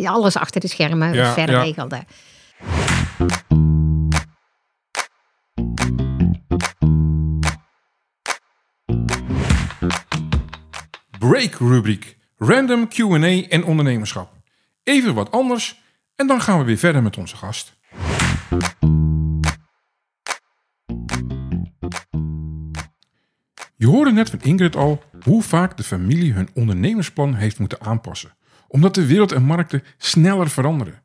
[0.05, 2.05] alles achter de schermen verder regelde.
[11.19, 12.17] Break rubriek.
[12.37, 14.40] Random Q&A en ondernemerschap.
[14.83, 15.83] Even wat anders
[16.17, 17.79] en dan gaan we weer verder met onze gast.
[23.77, 28.37] Je hoorde net van Ingrid al hoe vaak de familie hun ondernemersplan heeft moeten aanpassen.
[28.69, 31.03] Omdat de wereld en markten sneller veranderen.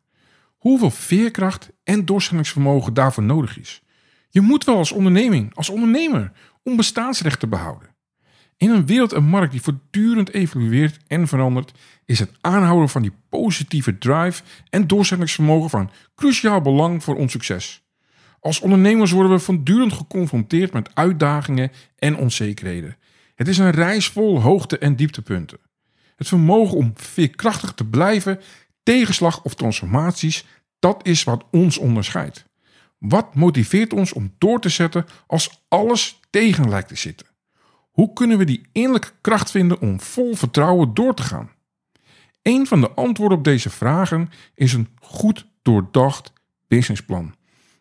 [0.58, 3.84] Hoeveel veerkracht en doorzettingsvermogen daarvoor nodig is.
[4.30, 6.32] Je moet wel als onderneming, als ondernemer,
[6.64, 7.95] om bestaansrecht te behouden.
[8.58, 11.72] In een wereld en markt die voortdurend evolueert en verandert,
[12.06, 17.84] is het aanhouden van die positieve drive en doorzettingsvermogen van cruciaal belang voor ons succes.
[18.40, 22.98] Als ondernemers worden we voortdurend geconfronteerd met uitdagingen en onzekerheden.
[23.36, 25.58] Het is een reis vol hoogte- en dieptepunten.
[26.16, 28.40] Het vermogen om veerkrachtig te blijven,
[28.84, 30.46] tegenslag of transformaties,
[30.80, 32.46] dat is wat ons onderscheidt.
[32.98, 37.28] Wat motiveert ons om door te zetten als alles tegen lijkt te zitten?
[37.96, 41.50] Hoe kunnen we die innerlijke kracht vinden om vol vertrouwen door te gaan?
[42.42, 46.34] Een van de antwoorden op deze vragen is een goed doordacht
[46.68, 47.36] businessplan.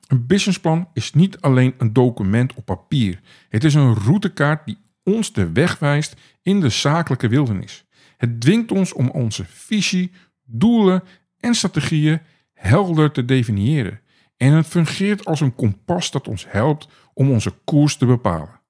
[0.06, 3.20] Een businessplan is niet alleen een document op papier.
[3.48, 7.84] Het is een routekaart die ons de weg wijst in de zakelijke wildernis.
[8.16, 10.12] Het dwingt ons om onze visie,
[10.44, 11.02] doelen
[11.38, 12.20] en strategieën
[12.52, 14.00] helder te definiëren.
[14.36, 18.62] En het fungeert als een kompas dat ons helpt om onze koers te bepalen.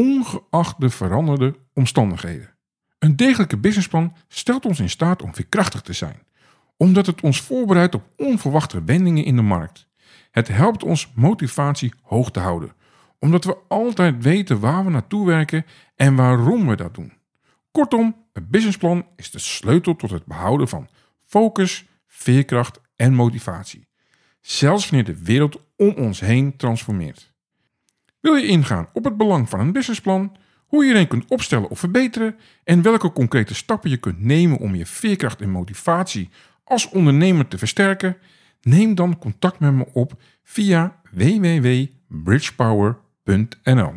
[0.00, 2.54] Ongeacht de veranderde omstandigheden.
[2.98, 6.22] Een degelijke businessplan stelt ons in staat om veerkrachtig te zijn,
[6.76, 9.88] omdat het ons voorbereidt op onverwachte wendingen in de markt.
[10.30, 12.72] Het helpt ons motivatie hoog te houden,
[13.18, 17.12] omdat we altijd weten waar we naartoe werken en waarom we dat doen.
[17.70, 20.88] Kortom, een businessplan is de sleutel tot het behouden van
[21.24, 23.88] focus, veerkracht en motivatie.
[24.40, 27.34] Zelfs wanneer de wereld om ons heen transformeert.
[28.26, 30.36] Wil je ingaan op het belang van een businessplan,
[30.66, 34.74] hoe je erin kunt opstellen of verbeteren en welke concrete stappen je kunt nemen om
[34.74, 36.28] je veerkracht en motivatie
[36.64, 38.16] als ondernemer te versterken?
[38.60, 40.12] Neem dan contact met me op
[40.42, 43.92] via www.bridgepower.nl.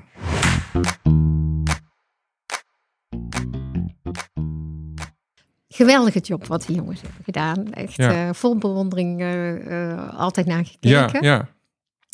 [5.67, 7.73] Geweldige job wat die jongens hebben gedaan.
[7.73, 8.27] Echt Ja.
[8.27, 11.27] eh, vol bewondering eh, eh, altijd naar Ja, gekeken.
[11.27, 11.47] ja,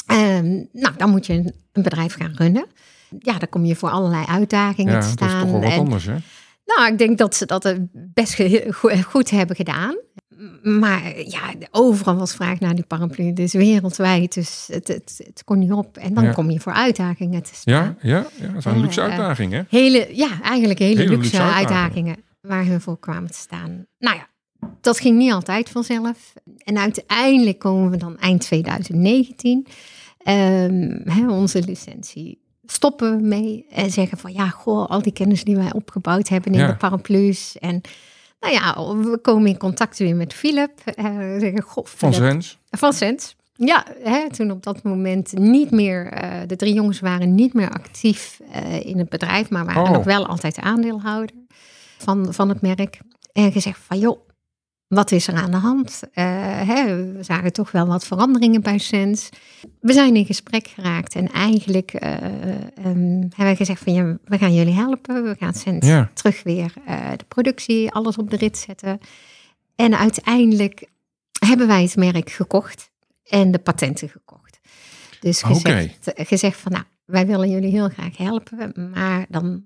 [0.05, 2.65] Ehm, nou, dan moet je een, een bedrijf gaan runnen.
[3.19, 5.41] Ja, dan kom je voor allerlei uitdagingen ja, te dat is staan.
[5.41, 6.15] toch wel wat En, anders, hè?
[6.65, 8.41] nou, ik denk dat ze dat eh, best
[9.07, 9.95] goed hebben gedaan.
[10.61, 11.41] Maar ja,
[11.71, 13.33] overal was vraag naar die paraplu.
[13.33, 14.33] Dus wereldwijd.
[14.33, 15.97] Dus het, het, het kon niet op.
[15.97, 16.31] En dan Ja.
[16.31, 17.73] kom je voor uitdagingen te staan.
[17.73, 19.07] Ja, ja, ja dat zijn Ja, luxe ja.
[19.07, 19.67] uitdagingen?
[19.69, 21.77] Hele, ja, eigenlijk hele, Hele luxe, luxe uitdagingen.
[21.77, 23.85] uitdagingen waar hun voor kwamen te staan.
[23.99, 24.27] Nou ja,
[24.81, 26.33] dat ging niet altijd vanzelf.
[26.57, 29.67] En uiteindelijk komen we dan eind 2019.
[30.25, 35.43] Ehm, hè, onze licentie stoppen we mee en zeggen van ja, goh, al die kennis
[35.43, 36.67] die wij opgebouwd hebben in Ja.
[36.67, 37.57] de paraplu's.
[37.59, 37.81] En
[38.39, 40.71] nou ja, we komen in contact weer met Philip.
[40.85, 41.05] Eh,
[41.39, 42.57] zeggen, goh, Van Zens.
[42.71, 43.35] van Sens.
[43.53, 47.69] Ja, hè, toen op dat moment niet meer, eh, de drie jongens waren niet meer
[47.69, 49.91] actief eh, in het bedrijf, maar waren Oh.
[49.91, 51.35] nog wel altijd aandeelhouder
[51.97, 52.99] van, van het merk.
[53.33, 54.19] En gezegd van, joh,
[54.87, 56.01] wat is er aan de hand?
[56.13, 56.25] Eh,
[56.67, 59.29] hè, we zagen toch wel wat veranderingen bij Sens.
[59.79, 64.37] We zijn in gesprek geraakt en eigenlijk eh, ehm, hebben we gezegd van, ja, we
[64.37, 65.23] gaan jullie helpen.
[65.23, 66.11] We gaan Sens Ja.
[66.13, 68.99] terug weer eh, de productie, alles op de rit zetten.
[69.75, 70.89] En uiteindelijk
[71.45, 72.91] hebben wij het merk gekocht
[73.23, 74.59] en de patenten gekocht.
[75.19, 79.63] Dus gezegd, gezegd van, nou, wij willen jullie heel graag helpen, maar dan,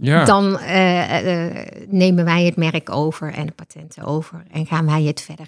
[0.00, 4.86] Ja, dan eh, eh, nemen wij het merk over en de patenten over en gaan
[4.86, 5.46] wij het verder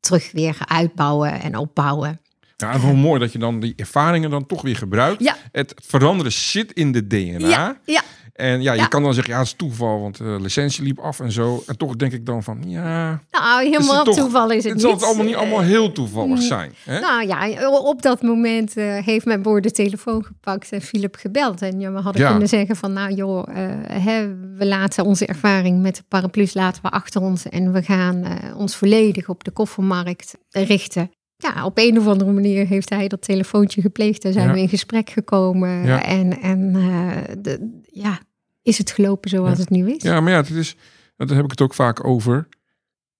[0.00, 2.20] terug weer uitbouwen en opbouwen.
[2.56, 5.22] ja en wel mooi dat je dan die ervaringen dan toch weer gebruikt.
[5.22, 5.36] Ja.
[5.52, 7.48] Het veranderen zit in de DNA.
[7.48, 8.02] Ja, ja,
[8.38, 8.86] En ja, je Ja.
[8.86, 11.62] kan dan zeggen, ja, het is toeval, want de licentie liep af en zo.
[11.66, 14.90] En toch denk ik dan van, ja, nou, helemaal toch- toeval is het, het zal
[14.90, 15.00] niet.
[15.00, 16.72] het allemaal niet allemaal heel toevallig zijn.
[16.84, 17.00] Hè?
[17.00, 21.62] Nou ja, op dat moment eh, heeft mijn broer de telefoon gepakt en Philip gebeld.
[21.62, 22.30] En ja, we hadden Ja.
[22.30, 23.70] kunnen zeggen van, nou joh, eh,
[24.04, 27.48] hè, we laten onze ervaring met de paraplu's laten we achter ons.
[27.48, 31.10] En we gaan eh, ons volledig op de koffermarkt richten.
[31.36, 34.22] Ja, op een of andere manier heeft hij dat telefoontje gepleegd.
[34.22, 34.52] Daar zijn Ja.
[34.52, 35.84] we in gesprek gekomen.
[35.86, 36.02] Ja.
[36.04, 38.18] En, en eh, de, ja,
[38.62, 39.56] is het gelopen zoals Ja.
[39.60, 40.02] het nu is?
[40.02, 40.76] Ja, maar ja, het is,
[41.16, 42.48] daar heb ik het ook vaak over.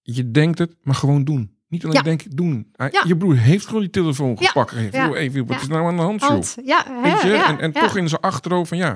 [0.01, 1.57] Je denkt het, maar gewoon doen.
[1.67, 2.01] Niet alleen Ja.
[2.01, 2.69] denken, doen.
[2.75, 3.03] Hij- Ja.
[3.07, 4.71] Je broer heeft gewoon die telefoon gepakt.
[4.71, 5.13] Heeft, Ja.
[5.13, 6.29] even, wat is nou aan de hand, joh?
[6.29, 8.95] Want, ja, hè, en en toch in zijn achterhoofd van ja.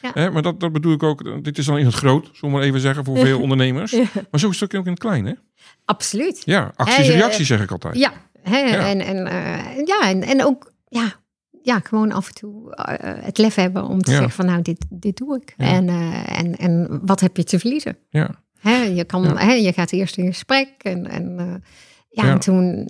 [0.00, 1.44] Hè, maar dat, dat bedoel ik ook.
[1.44, 3.92] Dit is dan in het groot, zullen we maar even zeggen, voor veel ondernemers.
[4.30, 5.32] Maar zo is het ook in het klein, hè?
[5.84, 6.42] Absoluut.
[6.44, 7.96] Ja, acties Hey, en eh, reacties zeg ik altijd.
[7.98, 8.58] Ja, hè.
[8.58, 11.14] En, en, eh, ja en, en ook ja,
[11.62, 14.16] ja, gewoon af en toe eh, het lef hebben om te Ja.
[14.16, 15.54] zeggen van nou, dit, dit doe ik.
[15.56, 15.66] Ja.
[15.66, 17.96] En, eh, en, en wat heb je te verliezen?
[18.10, 18.30] Ja.
[18.58, 19.36] Hè, je, kan, Ja.
[19.36, 21.46] hè, je gaat eerst in gesprek en, en, eh,
[22.10, 22.30] ja, Ja.
[22.32, 22.88] en toen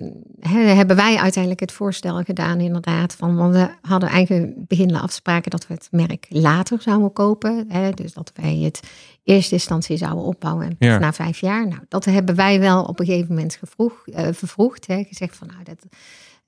[0.49, 3.15] hebben wij uiteindelijk het voorstel gedaan inderdaad.
[3.15, 7.67] Van, want we hadden eigenlijk beginnende afspraken dat we het merk later zouden kopen.
[7.95, 8.79] Dus dat wij het
[9.23, 10.97] eerste instantie zouden opbouwen en Ja.
[10.97, 11.67] na vijf jaar.
[11.67, 14.85] Nou, dat hebben wij wel op een gegeven moment gevroeg, eh, vervroegd.
[14.85, 15.85] Gezegd van nou, dat,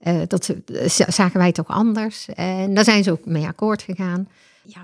[0.02, 0.46] eh, dat
[0.86, 2.28] z- zagen wij toch anders.
[2.34, 4.28] En daar zijn ze ook mee akkoord gegaan.
[4.64, 4.82] ja,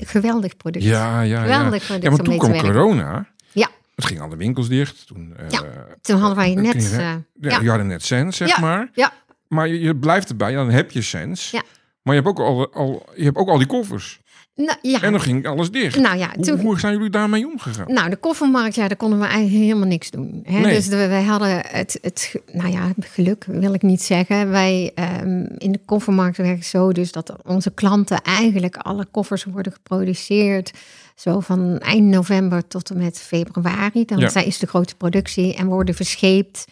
[0.00, 0.84] geweldig product.
[0.84, 1.40] Ja, ja, ja.
[1.54, 3.26] geweldig Ja, toen kwam corona.
[3.52, 3.68] Ja.
[3.94, 5.06] Het ging alle winkels dicht.
[5.06, 5.62] Toen, eh, Ja,
[6.00, 6.72] Toen hadden wij net...
[6.90, 7.60] je- eh, ja, ja.
[7.60, 8.90] Je had net cent, zeg Ja, maar.
[8.92, 9.12] ja.
[9.48, 11.50] Maar je, je blijft erbij, dan heb je cents.
[11.50, 11.62] Ja.
[12.02, 14.20] Maar je hebt, ook al, al, je hebt ook al die koffers.
[14.54, 15.02] Nou, ja.
[15.02, 15.96] En dan ging alles dicht.
[16.00, 17.92] nou ja, hoe, toen, hoe zijn jullie daarmee omgegaan?
[17.92, 20.40] Nou, de koffermarkt, ja, daar konden we eigenlijk helemaal niks doen.
[20.44, 20.60] Hè?
[20.60, 20.74] Nee.
[20.74, 24.50] Dus de- wij hadden het, het, nou ja, geluk wil ik niet zeggen.
[24.50, 29.44] Wij ehm, in de koffermarkt werkt het zo dus dat onze klanten eigenlijk alle koffers
[29.44, 30.70] worden geproduceerd.
[31.14, 34.04] Zo van eind november tot en met februari.
[34.04, 34.34] Dan Ja.
[34.44, 36.64] is de grote productie en worden verscheept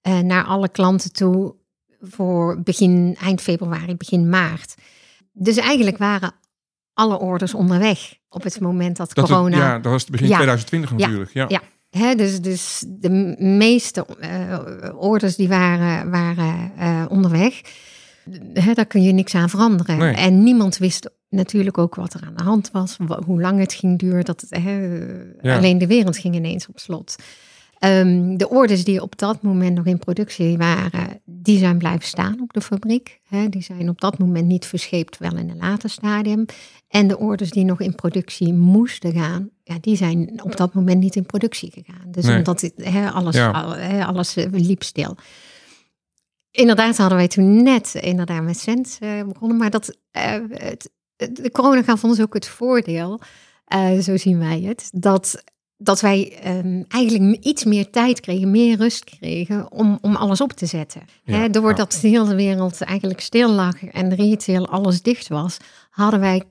[0.00, 1.54] eh, naar alle klanten toe
[2.00, 4.74] voor begin, eind februari, begin maart.
[5.32, 6.32] Dus eigenlijk waren
[6.96, 9.56] alle orders onderweg op het moment dat, Dat het- corona...
[9.56, 10.34] ja, dat was het begin Ja.
[10.34, 11.32] 2020 natuurlijk.
[11.32, 11.44] Ja.
[11.48, 11.60] Ja.
[11.90, 14.58] Hè, dus, dus de meeste eh,
[14.96, 17.60] orders die waren, waren eh, onderweg.
[18.54, 19.98] Hè, daar kun je niks aan veranderen.
[19.98, 20.14] Nee.
[20.14, 22.96] En niemand wist natuurlijk ook wat er aan de hand was.
[23.00, 24.24] wa- Hoe lang het ging duren.
[24.24, 24.60] Dat het,
[25.42, 25.56] Ja.
[25.56, 27.16] Alleen de wereld ging ineens op slot.
[27.78, 32.40] Ehm, de orders die op dat moment nog in productie waren, die zijn blijven staan
[32.40, 33.20] op de fabriek.
[33.50, 36.44] Die zijn op dat moment niet verscheept, wel in een later stadium.
[36.88, 41.00] En de orders die nog in productie moesten gaan, ja, die zijn op dat moment
[41.00, 42.10] niet in productie gegaan.
[42.10, 42.36] Dus Nee.
[42.36, 42.70] omdat
[43.12, 43.50] alles, Ja.
[43.50, 45.16] al- hè, alles eh, liep stil.
[46.50, 49.56] Inderdaad hadden wij toen net inderdaad met Sens eh, begonnen.
[49.56, 53.20] Maar dat, eh, het, de corona gaf ons ook het voordeel,
[54.00, 55.42] zo zien wij het, dat,
[55.78, 60.52] dat wij ehm, eigenlijk iets meer tijd kregen, meer rust kregen om, om alles op
[60.52, 61.02] te zetten.
[61.24, 62.00] Ja, doordat ja.
[62.00, 65.56] de hele wereld eigenlijk stil lag en retail alles dicht was,
[65.90, 66.42] hadden wij,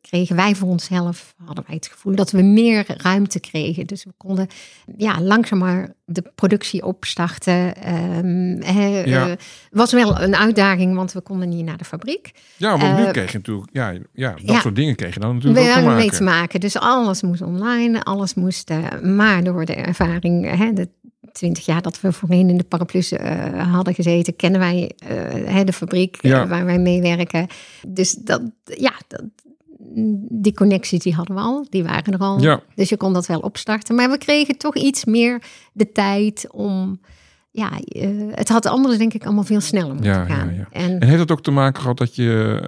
[0.00, 3.86] kregen wij voor onszelf hadden wij het gevoel dat we meer ruimte kregen.
[3.86, 4.46] Dus we konden
[4.96, 7.76] ja, langzamer de productie opstarten.
[7.76, 9.28] Ehm, Ja.
[9.28, 9.36] eh,
[9.70, 12.30] was wel een uitdaging, want we konden niet naar de fabriek.
[12.56, 14.60] Ja, want nu Eh, kreeg je natuurlijk, ja, ja dat ja.
[14.60, 16.60] soort dingen kreeg je dan We natuurlijk ook te mee te maken.
[16.60, 18.70] Dus alles moest online, alles moest.
[18.70, 20.88] eh, maar door de ervaring, hè, de
[21.32, 23.10] twintig jaar dat we voorheen in de paraplu's
[23.56, 24.90] hadden gezeten, kennen wij
[25.44, 26.46] hè, de fabriek Ja.
[26.46, 27.46] waar wij meewerken.
[27.88, 29.22] Dus dat, ja, dat,
[30.28, 32.40] die connecties die hadden we al, die waren er al.
[32.40, 33.94] Ja, Dus je kon dat wel opstarten.
[33.94, 37.00] Maar we kregen toch iets meer de tijd om.
[37.50, 40.54] Ja, eh, het had anders denk ik allemaal veel sneller moeten Ja, gaan.
[40.54, 40.68] ja.
[40.70, 42.60] En en heeft dat ook te maken gehad dat je,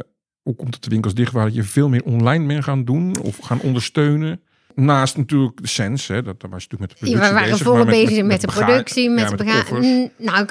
[0.43, 3.17] hoe komt het de winkels dicht waren, dat je veel meer online bent gaan doen
[3.23, 4.41] of gaan ondersteunen?
[4.75, 7.35] Naast natuurlijk de sens, hè, dat, daar was je natuurlijk met de productie Ja, we
[7.35, 9.65] waren bezig, volop maar bezig met, de productie, met de.
[9.71, 10.47] Mm, Nou,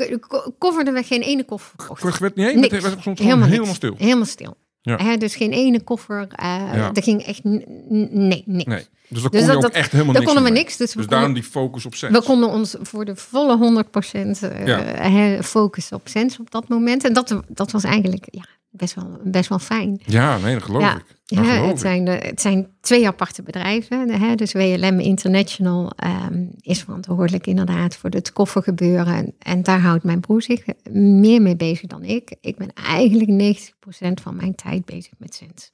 [0.94, 2.20] we geen ene koffer verkocht.
[2.20, 2.74] Werd niet Niks.
[2.74, 3.96] het was soms Helemaal, helemaal stil.
[3.98, 4.58] Helemaal stil.
[4.82, 4.98] Ja.
[4.98, 6.28] Hè, dus geen ene koffer.
[6.36, 6.92] eh Ja.
[6.94, 8.66] Er ging echt nee, niks.
[8.66, 10.78] Nee, dus daar Dus kon je dat- ook dat- echt helemaal niks konden we niks.
[10.78, 12.18] Dus, we, Dus daarom die focus op sens.
[12.18, 14.80] we konden ons voor de volle 100% eh, Ja.
[14.84, 17.04] hè, focussen op Sens op dat moment.
[17.04, 20.02] En dat, dat was eigenlijk ja, best, wel, best wel fijn.
[20.06, 21.04] Ja, nee, dat geloof ik.
[21.36, 24.10] Ja, het, zijn de, het zijn twee aparte bedrijven.
[24.10, 24.36] Hè?
[24.36, 29.14] Dus WLM International ehm, is verantwoordelijk inderdaad voor het koffergebeuren.
[29.16, 32.36] En, en daar houdt mijn broer zich meer mee bezig dan ik.
[32.42, 35.70] Ik ben eigenlijk 90% van mijn tijd bezig met Sens.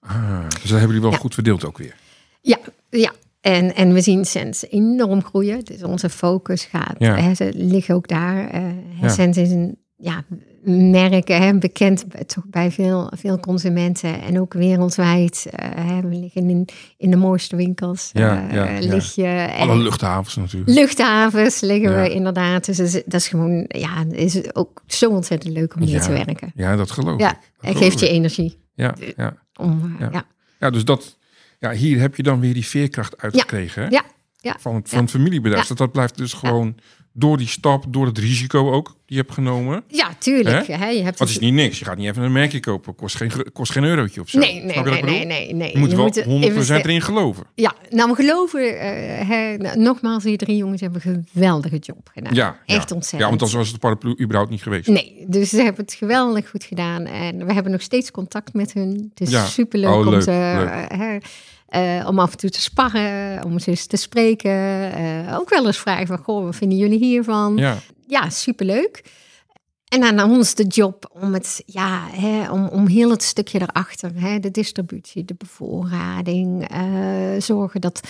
[0.00, 1.16] Ah, dus dat hebben jullie wel Ja.
[1.16, 1.94] goed verdeeld ook weer.
[2.40, 2.58] Ja,
[2.90, 3.12] ja.
[3.40, 5.64] En, en we zien Sens enorm groeien.
[5.64, 7.16] Dus onze focus gaat, Ja.
[7.16, 8.48] hè, ze liggen ook daar.
[8.50, 8.62] eh
[9.00, 9.08] Ja.
[9.08, 10.24] Sens is een ja,
[10.64, 14.22] merk, hè, bekend toch bij veel, veel consumenten.
[14.22, 15.46] En ook wereldwijd.
[15.50, 18.10] eh, hè, we liggen in, in de mooiste winkels.
[18.12, 18.88] Ja, eh, ja, ja.
[18.88, 20.70] lig je, en Alle luchthavens natuurlijk.
[20.78, 22.02] luchthavens liggen Ja.
[22.02, 22.64] we inderdaad.
[22.64, 26.00] Dus dat is, gewoon, ja, is ook zo ontzettend leuk om hier Ja.
[26.04, 26.52] te werken.
[26.54, 27.38] Ja, dat geloof Ja, ik.
[27.60, 28.58] Dat het geeft je energie.
[28.74, 29.36] Ja, ja.
[29.56, 30.08] Om, eh, Ja.
[30.12, 30.24] ja.
[30.60, 31.18] ja, dus dat...
[31.58, 33.82] Ja, hier heb je dan weer die veerkracht uitgekregen.
[33.82, 33.88] hè?
[33.88, 34.02] Ja,
[34.40, 34.56] ja.
[34.60, 35.62] Van, het, van het familiebedrijf.
[35.62, 35.68] Ja.
[35.68, 36.74] Dat, dat blijft dus gewoon
[37.16, 39.82] door die stap, door het risico ook die je hebt genomen.
[39.88, 40.66] ja, tuurlijk.
[40.66, 40.88] Hè?
[40.88, 41.78] Je hebt het is niet niks.
[41.78, 42.94] Je gaat niet even een merkje kopen.
[42.94, 44.38] Kost geen, kost geen eurotje of zo.
[44.38, 45.72] Nee, nee, wat nee, nee, nee, nee.
[45.72, 46.82] Je moet wel er 100% investeren.
[46.82, 47.44] erin geloven.
[47.54, 52.10] Ja, nou, we geloven, eh, hè, nou, nogmaals, die drie jongens hebben een geweldige job
[52.14, 52.34] gedaan.
[52.34, 52.94] Ja, Echt ja.
[52.94, 53.10] ontzettend.
[53.10, 54.88] Ja, want anders was het paraplu überhaupt niet geweest.
[54.88, 57.04] Nee, dus ze hebben het geweldig goed gedaan.
[57.06, 59.10] En we hebben nog steeds contact met hun.
[59.14, 59.44] Het is Ja.
[59.46, 60.30] superleuk Oh, om leuk, ze...
[60.58, 61.00] leuk.
[61.00, 61.16] eh,
[61.74, 64.92] eh, om af en toe te sparren, om eens te spreken.
[64.94, 67.56] Eh, ook wel eens vragen van, goh, wat vinden jullie hiervan?
[67.56, 69.04] Ja, ja, superleuk.
[69.88, 73.60] En dan aan ons de job om het, ja, hè, om, om heel het stukje
[73.60, 78.00] erachter, hè, de distributie, de bevoorrading, eh, zorgen dat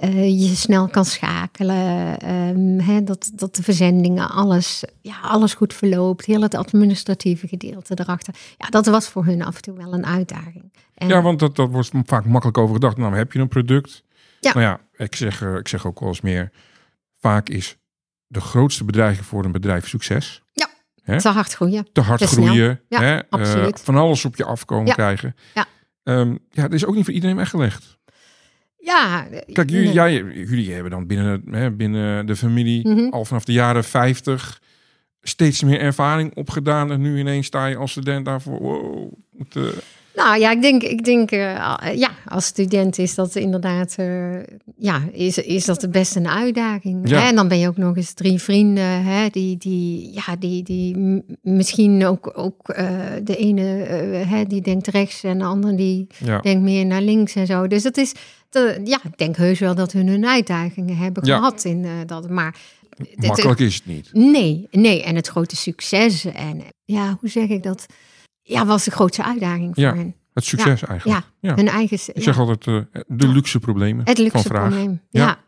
[0.00, 6.24] eh, je snel kan schakelen, ehm, dat, dat de verzendingen, alles, ja, alles goed verloopt,
[6.24, 8.34] heel het administratieve gedeelte erachter.
[8.56, 10.72] Ja, dat was voor hun af en toe wel een uitdaging.
[10.94, 12.96] En, ja want dat, dat wordt vaak makkelijk over gedacht.
[12.96, 14.02] Nou, heb je een product.
[14.40, 14.52] Ja.
[14.54, 16.52] Maar ja, ik zeg, eh, ik zeg ook wel eens meer.
[17.18, 17.76] Vaak is
[18.26, 20.42] de grootste bedreiging voor een bedrijf succes.
[21.18, 21.92] te hard groeien.
[21.92, 22.80] Te hard Te groeien.
[22.88, 23.80] Ja, hè, absoluut.
[23.80, 24.94] van alles op je afkomen Ja.
[24.94, 25.36] krijgen.
[25.54, 25.66] Ja.
[26.02, 27.98] Ehm, ja, dat is ook niet voor iedereen weggelegd.
[28.80, 29.26] Ja.
[29.52, 33.08] Kijk, jullie, jij, jullie hebben dan binnen, hè, binnen de familie Mhm.
[33.08, 34.60] al vanaf de jaren 50
[35.22, 36.92] steeds meer ervaring opgedaan.
[36.92, 38.58] En nu ineens sta je als student daarvoor.
[38.60, 39.62] Wow, moet, eh,
[40.14, 41.38] Nou ja, ik denk, ik denk eh,
[41.94, 44.36] ja, als student is dat inderdaad, eh,
[44.76, 47.08] ja, is, is dat best een uitdaging.
[47.08, 47.20] Ja.
[47.20, 47.28] Hè?
[47.28, 51.22] En dan ben je ook nog eens drie vrienden, hè, die, die, ja, die, die
[51.42, 52.90] misschien ook, ook eh,
[53.22, 56.40] de ene, eh, hè, die denkt rechts en de andere die ja.
[56.40, 57.66] denkt meer naar links en zo.
[57.66, 58.12] Dus dat is,
[58.52, 61.36] de, ja, ik denk heus wel dat hun hun uitdagingen hebben Ja.
[61.36, 62.56] gehad in eh, dat, maar...
[63.14, 64.10] Makkelijk is het niet.
[64.12, 65.02] Nee, nee.
[65.02, 67.86] En het grote succes en ja, hoe zeg ik dat?
[68.42, 69.94] Ja, was de grootste uitdaging voor Ja.
[69.94, 70.14] hen.
[70.34, 71.24] Het succes eigenlijk.
[71.40, 71.54] Ja.
[71.54, 71.96] Hun eigen...
[72.06, 74.68] Ik ja, zeg altijd eh, de luxe problemen het luxe van vraag.
[74.68, 75.00] probleem.
[75.10, 75.24] Ja.
[75.24, 75.38] Ja.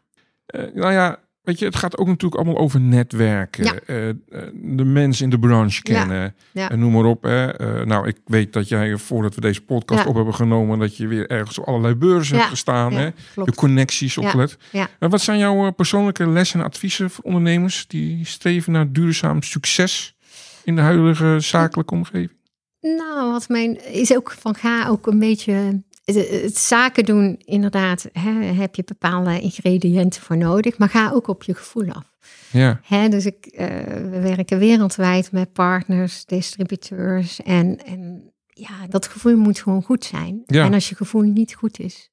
[0.46, 3.64] Eh, nou ja, weet je, het gaat ook natuurlijk allemaal over netwerken.
[3.64, 3.74] Ja.
[3.86, 4.14] eh, eh,
[4.54, 6.34] de mensen in de branche kennen.
[6.52, 6.70] Ja.
[6.70, 7.22] En noem maar op.
[7.22, 7.46] Hè.
[7.52, 11.06] Eh, nou, ik weet dat jij, voordat we deze podcast op hebben genomen, dat je
[11.06, 12.92] weer ergens op allerlei beurzen hebt gestaan.
[12.92, 13.06] Hè.
[13.06, 13.54] De klopt.
[13.54, 14.22] connecties Ja.
[14.22, 14.56] opgelet.
[14.72, 14.88] Ja.
[14.98, 19.42] En wat zijn jouw eh, persoonlijke lessen en adviezen voor ondernemers die streven naar duurzaam
[19.42, 20.16] succes
[20.64, 22.40] in de huidige zakelijke omgeving?
[22.80, 27.40] Nou, wat mijn is ook van ga ook een beetje het, het zaken doen.
[27.44, 32.10] Inderdaad, hè, heb je bepaalde ingrediënten voor nodig, maar ga ook op je gevoel af.
[32.50, 39.06] Ja, Hè, dus ik, eh, we werken wereldwijd met partners, distributeurs en, en ja, dat
[39.06, 40.42] gevoel moet gewoon goed zijn.
[40.46, 40.64] Ja.
[40.64, 42.10] En als je gevoel niet goed is,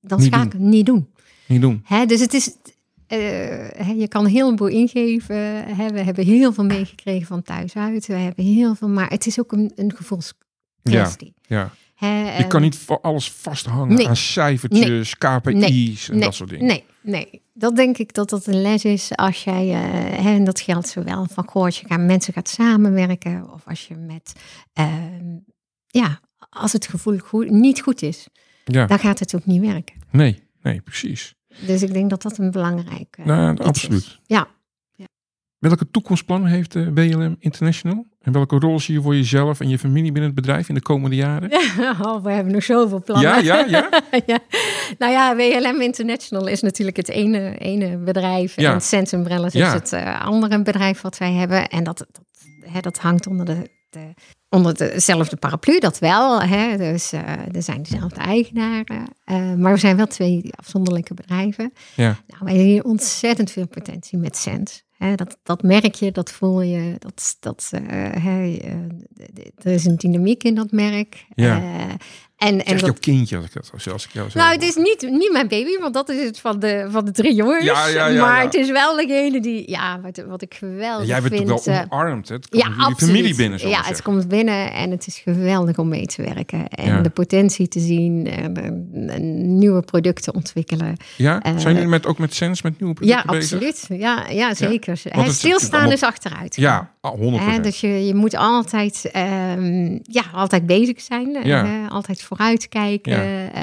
[0.00, 1.08] dan Niet ga ik het niet doen.
[1.46, 1.80] niet doen.
[1.84, 2.56] Hè, dus het is,
[3.06, 5.36] eh, je kan heel veel ingeven.
[5.76, 8.06] Hè, we hebben heel veel meegekregen van thuis uit.
[8.06, 11.34] We hebben heel veel, maar het is ook een, een gevoelskwestie.
[11.42, 11.72] Ja.
[11.98, 14.08] Hè, Je kan niet voor alles vasthangen Nee.
[14.08, 16.66] aan cijfertjes, KPI's en nee, dat soort dingen.
[16.66, 17.42] Nee, nee.
[17.54, 19.80] Dat denk ik dat dat een les is als jij, eh,
[20.24, 23.86] hè, en dat geldt zowel van goh, als je gaat, mensen gaat samenwerken of als
[23.88, 24.32] je met,
[24.72, 25.36] ehm,
[25.86, 28.26] ja, als het gevoel goed, niet goed is,
[28.64, 29.96] Ja, dan gaat het ook niet werken.
[30.10, 31.34] nee, nee, precies.
[31.66, 34.00] Dus ik denk dat dat een belangrijk eh, Nou, absoluut.
[34.02, 34.20] is.
[34.26, 34.48] Ja.
[35.58, 38.06] Welke toekomstplannen heeft de BLM International?
[38.20, 40.82] En welke rol zie je voor jezelf en je familie binnen het bedrijf in de
[40.82, 41.50] komende jaren?
[42.06, 43.44] Oh, we hebben nog zoveel plannen.
[43.44, 44.02] Ja, ja, ja.
[44.26, 44.38] ja.
[44.98, 48.56] Nou ja, WLM International is natuurlijk het ene, ene bedrijf.
[48.56, 48.72] Ja.
[48.72, 49.66] En Sense Umbrellas Ja.
[49.66, 51.68] is het eh, andere bedrijf wat wij hebben.
[51.68, 52.24] En dat, dat,
[52.60, 54.14] hè, dat hangt onder, de, de,
[54.50, 56.42] onder dezelfde paraplu, dat wel.
[56.42, 56.76] Hè.
[56.76, 59.04] Dus eh, er zijn dezelfde eigenaren.
[59.24, 61.72] Eh, maar we zijn wel twee afzonderlijke bedrijven.
[61.94, 64.80] Ja, Nou, wij zien ontzettend veel potentie met Sense.
[64.96, 66.94] Hè, dat, dat merk je, dat voel je.
[66.98, 68.26] Dat, dat, eh,
[69.56, 71.24] er is een dynamiek in dat merk.
[71.34, 71.62] Ja.
[72.38, 74.62] En, en zeg dat, jouw kindje als ik, dat, als ik jou zo nou, het
[74.62, 77.64] is niet, niet mijn baby, want dat is het van de, van de drie jongens.
[77.64, 81.20] Ja, ja, ja, maar het is wel degene die, ja, wat, wat ik geweldig Jij
[81.20, 81.64] bent vind.
[81.64, 82.34] wel omarmd, hè?
[82.34, 83.14] Het komt ja, jullie absoluut.
[83.14, 84.04] familie binnen, zo Ja, het zeggen.
[84.04, 86.68] komt binnen en het is geweldig om mee te werken.
[86.68, 87.00] En Ja.
[87.00, 88.56] de potentie te zien en,
[89.10, 90.96] en- nieuwe producten ontwikkelen.
[91.16, 91.40] Ja?
[91.42, 93.72] eh, Zijn jullie met, ook met Sens, met nieuwe Ja, producten bezig?
[93.80, 94.00] absoluut.
[94.00, 95.00] Ja, ja zeker.
[95.08, 96.56] Het stilstaan allemaal- is achteruit.
[96.56, 97.20] Ja, ah, 100%.
[97.54, 101.36] Hè, dus je, je moet altijd, ehm, ja, altijd bezig zijn.
[101.36, 101.66] eh, Ja.
[101.66, 103.12] hè, altijd vooruitkijken.
[103.12, 103.48] Ja.
[103.52, 103.62] eh,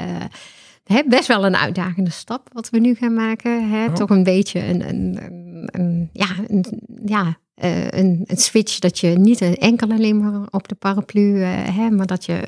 [0.84, 3.70] hè, best wel een uitdagende stap wat we nu gaan maken.
[3.70, 3.84] Hè?
[3.86, 3.92] Oh.
[3.94, 6.64] Toch een beetje een, een, een, een- ja, een,
[7.04, 11.48] ja, eh, een, een switch dat je niet enkel alleen maar op de paraplu, eh,
[11.76, 12.42] hè, maar dat je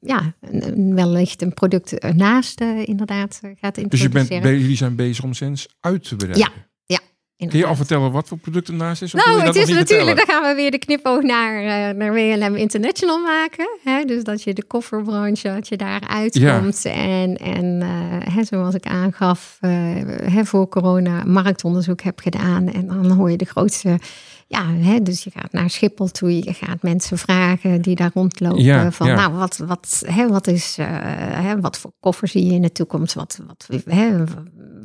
[0.00, 4.28] ja, een, wellicht een product ernaast eh, inderdaad eh, gaat Dus je introduceren.
[4.28, 6.40] bent, be- jullie zijn bezig om Sens uit te breiden.
[6.42, 6.48] Ja,
[7.48, 9.12] Kun je al vertellen wat voor producten naast is?
[9.12, 13.18] Nou, het is natuurlijk, dan gaan we weer de knipoog naar, eh, naar WLM International
[13.22, 13.68] maken.
[13.82, 14.04] Hè?
[14.04, 16.84] Dus dat je de kofferbranche, dat je daar uitkomt.
[16.84, 19.70] En, en eh, hè, zoals ik aangaf, eh,
[20.32, 22.68] hè, voor corona marktonderzoek heb gedaan.
[22.72, 23.98] En dan hoor je de grootste,
[24.46, 26.44] ja, hè, dus je gaat naar Schiphol toe.
[26.44, 28.62] Je gaat mensen vragen die daar rondlopen.
[28.62, 29.14] Ja, van, ja.
[29.14, 30.86] nou, wat, wat, hè, wat is, eh,
[31.42, 33.14] hè, wat voor koffer zie je in de toekomst?
[33.14, 34.24] Wat, wat, hè,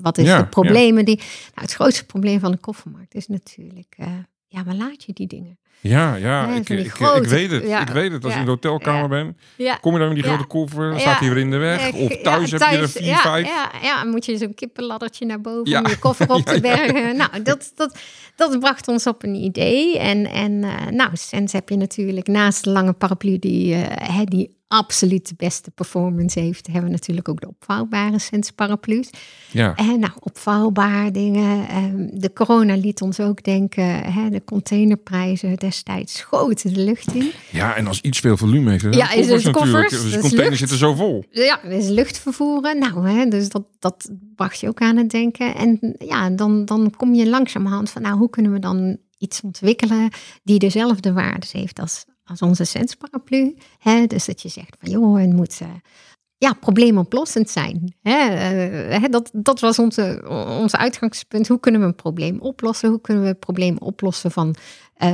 [0.01, 1.15] wat is Ja, de problemen die...
[1.15, 4.07] Nou, het grootste probleem van de koffermarkt is natuurlijk, eh,
[4.51, 5.57] ja, waar laat je die dingen?
[5.81, 7.67] Ja, ja, Ja, ik, ik, ik weet het.
[7.67, 8.23] ja, ik weet het.
[8.23, 11.19] Als je in de hotelkamer bent, Ja, kom je dan met die grote koffer, staat
[11.19, 11.93] hij weer in de weg.
[11.93, 13.47] Of thuis heb je er vier, ja, vijf.
[13.47, 15.79] Ja, ja, moet je zo'n kippenladdertje naar boven Ja.
[15.81, 17.15] om je koffer op te bergen.
[17.17, 17.99] Nou, dat, dat,
[18.35, 19.99] dat bracht ons op een idee.
[19.99, 24.57] En, en eh, nou, sinds heb je natuurlijk naast de lange paraplu die, hè, die
[24.71, 29.09] absoluut de beste performance heeft, hebben we natuurlijk ook de opvouwbare Sens paraplu's.
[29.51, 29.75] Ja.
[29.75, 31.67] En nou, opvouwbaar dingen.
[31.67, 37.31] ehm, de corona liet ons ook denken, hè, de containerprijzen destijds schoten de lucht in.
[37.51, 40.59] ja, en als iets veel volume heeft, dan Ja, is het koffers, Dus de containers
[40.59, 41.23] zitten zo vol.
[41.31, 42.79] Ja, dus luchtvervoeren.
[42.79, 45.55] Nou, hè, dus dat, dat bracht je ook aan het denken.
[45.55, 50.09] En ja, dan, dan kom je langzamerhand van, nou, hoe kunnen we dan iets ontwikkelen
[50.43, 53.55] die dezelfde waardes heeft als, als onze sensparaplu.
[53.79, 54.05] Hè?
[54.07, 55.59] Dus dat je zegt van joh, het moet...
[55.61, 55.67] eh,
[56.37, 57.95] ja, probleemoplossend zijn.
[58.01, 58.27] Hè?
[58.29, 60.23] Eh, hè, dat, dat was onze,
[60.61, 61.47] ons uitgangspunt.
[61.47, 62.89] Hoe kunnen we een probleem oplossen?
[62.89, 64.55] Hoe kunnen we een probleem oplossen van,
[64.93, 65.09] eh,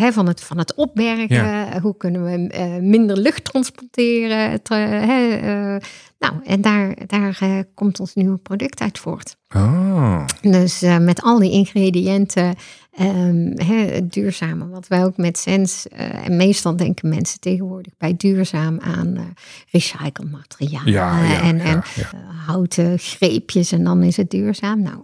[0.00, 1.34] hè, van, het, van het opbergen?
[1.34, 1.80] Ja.
[1.80, 4.50] Hoe kunnen we minder lucht transporteren?
[4.50, 5.78] Het, hè,
[6.18, 9.36] nou, en daar, daar komt ons nieuwe product uit voort.
[9.48, 12.54] Ah, Dus met al die ingrediënten,
[12.96, 13.52] ehm,
[13.90, 18.80] het duurzame, wat wij ook met Sens, eh, en meestal denken mensen tegenwoordig bij duurzaam
[18.80, 19.22] aan eh
[19.70, 22.10] recycled materialen Ja, ja, en, ja, en ja.
[22.12, 24.82] eh, houten greepjes en dan is het duurzaam.
[24.82, 25.02] Nou,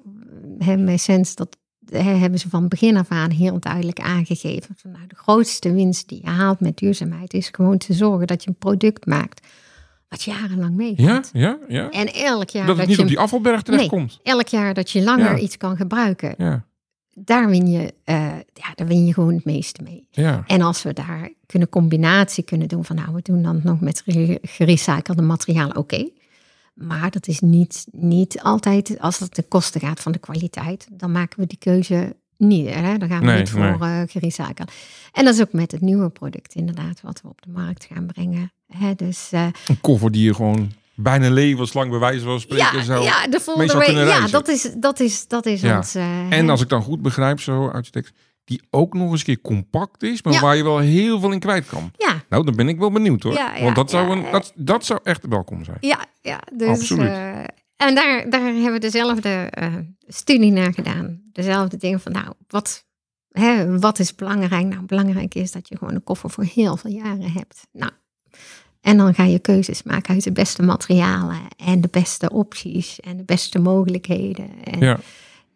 [0.78, 1.56] met Sens, dat
[1.92, 4.74] hebben ze van begin af aan heel duidelijk aangegeven.
[4.78, 8.42] Van, nou, de grootste winst die je haalt met duurzaamheid is gewoon te zorgen dat
[8.44, 9.46] je een product maakt
[10.08, 11.30] wat jarenlang ja, meegaat.
[11.32, 11.90] ja, ja.
[11.90, 14.20] En elk jaar dat het niet je op die afvalberg terechtkomt.
[14.22, 15.38] elk jaar dat je langer Ja.
[15.38, 16.64] iets kan gebruiken, Ja,
[17.14, 18.16] daar win je, eh,
[18.54, 20.06] ja, daar win je gewoon het meeste mee.
[20.10, 20.44] ja.
[20.46, 24.02] En als we daar kunnen combinatie kunnen doen van nou, we doen dan nog met
[24.06, 26.08] re- gerecyclede materialen, oké.
[26.74, 31.12] Maar dat is niet, niet altijd, als het ten koste gaat van de kwaliteit, dan
[31.12, 32.68] maken we die keuze niet.
[32.74, 32.98] Hè?
[32.98, 33.72] Dan gaan we Nee, niet voor nee.
[33.90, 34.72] eh gerecycled.
[35.12, 38.06] En dat is ook met het nieuwe product inderdaad, wat we op de markt gaan
[38.06, 38.52] brengen.
[38.66, 38.94] Hè?
[38.94, 43.26] Dus eh, Een koffer die je gewoon bijna levenslang bij wijze van spreken ja, ja,
[43.26, 45.76] de volgende week, ja, dat is, dat is, dat is Ja.
[45.76, 45.94] ons.
[45.94, 48.12] eh, En als ik dan goed begrijp, zo uit je tekst,
[48.44, 50.40] die ook nog eens een keer compact is, maar Ja.
[50.40, 51.90] waar je wel heel veel in kwijt kan.
[51.96, 53.32] ja, Nou, dan ben ik wel benieuwd hoor.
[53.32, 54.32] Ja, Want dat zou, een, eh.
[54.32, 55.76] dat, dat zou echt welkom zijn.
[55.80, 57.08] Ja, ja dus, Absoluut.
[57.08, 57.38] eh,
[57.76, 59.52] en daar, daar hebben we dezelfde
[60.06, 61.20] studie naar gedaan.
[61.32, 62.84] Dezelfde dingen van, nou, wat,
[63.30, 64.66] hè, wat is belangrijk?
[64.66, 67.66] Nou, belangrijk is dat je gewoon een koffer voor heel veel jaren hebt.
[67.72, 67.92] Nou,
[68.82, 73.16] en dan ga je keuzes maken uit de beste materialen en de beste opties en
[73.16, 74.48] de beste mogelijkheden.
[74.64, 74.98] En, Ja.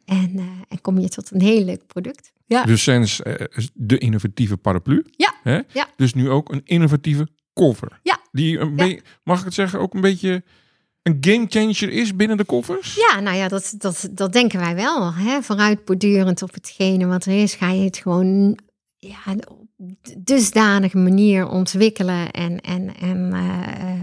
[0.05, 2.33] en, eh, en kom je tot een heel leuk product.
[2.47, 5.05] Ja, Dus Sens eh, is de innovatieve paraplu.
[5.17, 5.61] Ja, Hè?
[5.73, 5.89] ja.
[5.97, 8.01] Dus nu ook een innovatieve koffer.
[8.03, 8.19] Ja.
[8.33, 10.43] Die een be- mag ik het zeggen, ook een beetje
[11.03, 12.95] een gamechanger is binnen de koffers?
[12.95, 15.15] Ja, nou ja, dat, dat, dat denken wij wel.
[15.15, 15.43] Hè?
[15.43, 18.59] Vooruitbordurend op hetgene wat er is, ga je het gewoon
[18.97, 19.19] ja,
[20.19, 24.03] dusdanige manier ontwikkelen en, en, en eh, eh,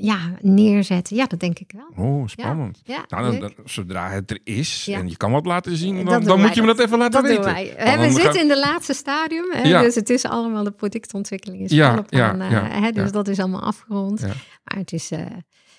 [0.00, 1.16] ja, neerzetten.
[1.16, 2.06] Ja, dat denk ik wel.
[2.06, 2.80] Oh, spannend.
[2.84, 4.98] Ja, Nou, dan, zodra het er is Ja.
[4.98, 7.30] en je kan wat laten zien, dan, dan moet je me dat even laten dat
[7.30, 7.44] weten.
[7.44, 7.74] doen wij.
[7.76, 9.62] Dan Hè, we zitten in de laatste stadium, hè?
[9.62, 9.82] Ja.
[9.82, 13.62] dus het is allemaal de productontwikkeling is Ja, aan, eh, hè, dus dat is allemaal
[13.62, 14.20] afgerond.
[14.64, 15.10] Maar het is,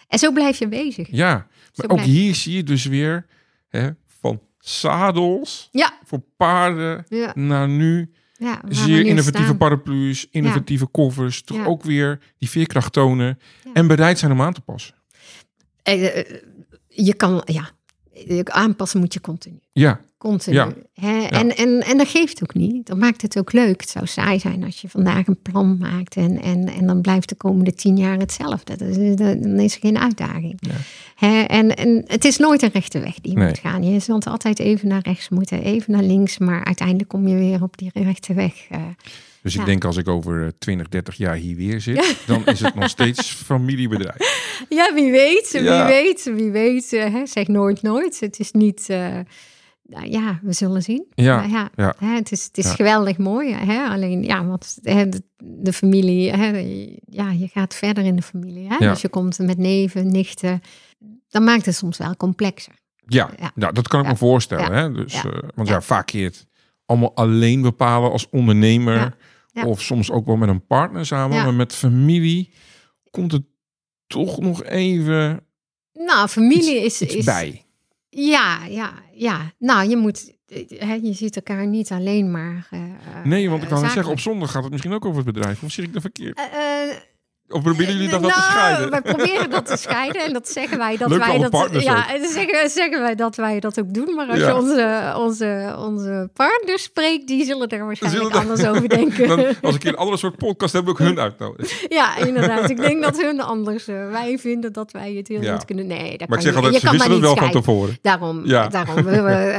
[0.07, 1.07] en zo blijf je bezig.
[1.11, 3.25] Ja, maar Zo ook je- hier zie je dus weer
[3.69, 5.69] hè, van zadels
[6.05, 8.61] voor paarden naar nu ja.
[8.69, 9.57] zeer innovatieve staan.
[9.57, 11.65] paraplu's, innovatieve koffers, toch Ja.
[11.65, 13.73] ook weer die veerkracht tonen Ja.
[13.73, 14.95] en bereid zijn om aan te passen.
[15.83, 16.41] Eh, eh,
[16.87, 17.69] je kan, ja,
[18.43, 19.59] aanpassen moet je continu.
[19.71, 20.55] Ja, Continu.
[20.55, 20.73] Ja.
[20.93, 21.21] Hè?
[21.21, 22.87] En, en, en dat geeft ook niet.
[22.87, 23.81] Dat maakt het ook leuk.
[23.81, 27.29] Het zou saai zijn als je vandaag een plan maakt en, en, en dan blijft
[27.29, 28.77] de komende tien jaar hetzelfde.
[28.77, 30.55] Dat is, dat- dan is er geen uitdaging.
[30.59, 30.71] Ja.
[31.15, 31.41] Hè?
[31.41, 33.47] En, en het is nooit een rechte weg die je Nee.
[33.47, 33.83] moet gaan.
[33.83, 37.63] Je zult altijd even naar rechts moeten, even naar links, maar uiteindelijk kom je weer
[37.63, 38.53] op die rechte weg.
[38.69, 38.81] eh.
[39.41, 42.59] dus ik denk als ik over eh, 20, 30 jaar hier weer zit, dan is
[42.59, 44.17] het nog steeds familiebedrijf.
[44.69, 46.93] Ja, wie weet, wie weet, wie weet.
[46.93, 47.25] eh, hè?
[47.25, 48.19] Zeg nooit nooit.
[48.19, 48.89] Het is niet...
[48.89, 49.19] eh,
[49.89, 51.05] ja, we zullen zien.
[51.15, 51.95] Ja, ja, ja.
[51.97, 52.73] Hè, het is, het is Ja.
[52.73, 53.53] geweldig mooi.
[53.53, 53.87] Hè?
[53.87, 56.47] Alleen, ja, want hè, de, de familie, hè,
[57.05, 58.67] ja, je gaat verder in de familie.
[58.67, 58.75] Hè?
[58.79, 58.89] Ja.
[58.91, 60.61] Dus je komt met neven, nichten.
[61.29, 62.73] Dan maakt het soms wel complexer.
[63.05, 63.51] Ja, Ja.
[63.55, 64.73] Nou, dat kan ik me voorstellen.
[64.73, 64.91] Hè?
[64.91, 65.23] Dus, eh,
[65.55, 65.81] want ja.
[65.81, 66.47] Vaak keer het
[66.85, 69.15] allemaal alleen bepalen als ondernemer.
[69.65, 71.43] Of soms ook wel met een partner samen.
[71.43, 72.53] Maar met familie
[73.09, 73.43] komt het
[74.07, 75.43] toch nog even
[75.93, 77.07] Nou, familie iets, is...
[77.07, 77.63] iets is bij.
[78.09, 79.53] Ja, ja, ja.
[79.57, 80.37] Nou, je moet...
[80.77, 82.67] Hè, je ziet elkaar niet alleen maar...
[82.69, 82.79] eh,
[83.23, 85.33] Nee, want ik eh, kan het zeggen, op zondag gaat het misschien ook over het
[85.33, 85.63] bedrijf.
[85.63, 86.37] Of zit ik dat verkeerd?
[86.37, 86.43] Eh,
[86.89, 86.95] eh,
[87.49, 88.89] Of proberen jullie dat wel te nou, scheiden?
[88.89, 91.81] Wij proberen dat te scheiden en dat zeggen wij dat Leuk wij dat.
[91.83, 94.15] Ja, en zeggen, zeggen wij dat wij dat ook doen.
[94.15, 94.47] Maar als Ja.
[94.47, 99.27] je onze, onze, onze partners spreekt, die zullen er waarschijnlijk Zullen er- anders over denken.
[99.37, 101.77] Dan, als ik een andere soort podcast heb, ik hun uitnodigen.
[101.89, 102.69] ja, inderdaad.
[102.69, 103.87] Ik denk dat hun anders.
[103.87, 105.53] eh, wij vinden dat wij het heel Ja.
[105.53, 105.87] goed kunnen.
[105.87, 107.21] Nee, dat Maar ik kan zeg je, altijd, je ze kan wisten maar het niet
[107.21, 107.61] wel van scheiden.
[107.61, 107.97] tevoren.
[108.01, 108.67] Daarom, Ja.
[108.67, 109.03] daarom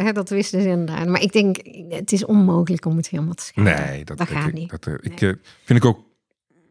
[0.05, 1.07] we, dat wisten ze inderdaad.
[1.07, 1.57] Maar ik denk,
[1.88, 3.86] het is onmogelijk om het helemaal te scheiden.
[3.86, 4.70] Nee, dat, dat gaat ik, niet.
[4.70, 5.28] Dat, eh, ik, eh,
[5.64, 5.99] vind ik ook,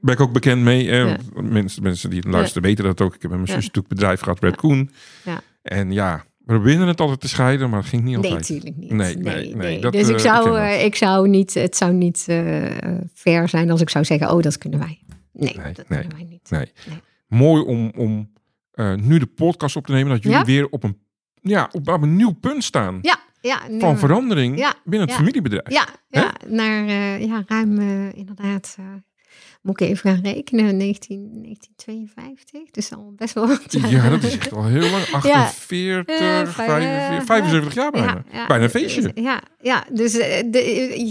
[0.02, 0.90] ben ik ook bekend mee.
[0.90, 1.18] Eh, Ja.
[1.42, 3.16] mensen, mensen die luisteren weten dat ook.
[3.16, 4.92] Ik heb met mijn zus natuurlijk bedrijf gehad, Red Koen.
[5.26, 5.42] Ja.
[5.62, 8.50] En ja, we probeerden het altijd te scheiden, maar het ging niet Nee, altijd.
[8.50, 8.92] natuurlijk niet.
[8.92, 11.94] Nee, nee, nee, dat, dus eh, ik ik zou, eh, ik zou niet, het zou
[11.94, 12.66] niet eh
[13.14, 15.00] fair zijn als ik zou zeggen, oh, dat kunnen wij.
[15.34, 16.50] Nee, Nee, dat nee, kunnen wij niet.
[16.50, 16.72] Nee.
[16.90, 16.98] Nee.
[17.28, 18.32] Mooi om, om
[18.72, 20.46] eh, nu de podcast op te nemen, dat jullie Ja.
[20.46, 20.98] weer op een,
[21.42, 23.00] ja, op, op een nieuw punt staan.
[23.02, 23.20] Ja.
[23.42, 25.70] ja, nee, van verandering Ja, binnen het familiebedrijf.
[25.72, 28.86] Ja, ja naar eh, ja, ruim eh, inderdaad, eh,
[29.62, 32.72] moet ik even gaan rekenen, 19, 1952.
[32.72, 35.04] Dus al best wel wat Ja, dat is echt al heel lang.
[35.12, 38.24] 48, Ja, 45, 75 jaar bijna.
[38.32, 39.12] Ja, bijna een feestje.
[39.16, 40.60] Ja, ja dus eh, de,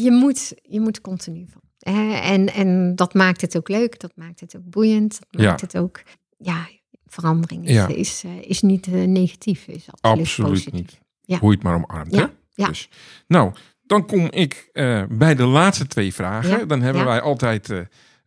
[0.02, 1.60] je, moet, je moet continu van.
[1.78, 5.60] Eh, en, en dat maakt het ook leuk, dat maakt het ook boeiend, dat maakt
[5.60, 6.02] het ook,
[6.38, 6.68] ja,
[7.06, 7.86] verandering is, Ja.
[7.88, 10.72] is, eh, is niet eh, negatief, is absoluut, Absoluut positief.
[10.72, 10.98] niet.
[11.24, 11.38] Ja.
[11.38, 12.14] Hoe je het maar omarmt.
[12.54, 12.68] Ja.
[12.68, 12.88] Dus,
[13.26, 13.52] nou,
[13.86, 16.68] dan kom ik eh, bij de laatste twee vragen.
[16.68, 17.78] Dan hebben wij altijd eh,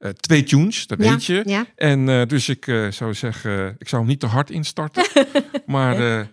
[0.01, 1.43] eh, twee tunes, dat Ja, weet je.
[1.45, 5.05] Ja, En eh, dus ik eh, zou zeggen, ik zou hem niet te hard instarten.
[5.65, 6.25] maar eh,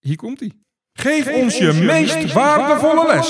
[0.00, 0.50] hier komt hij.
[0.96, 3.28] Geef, ons je, meest, waardevolle les.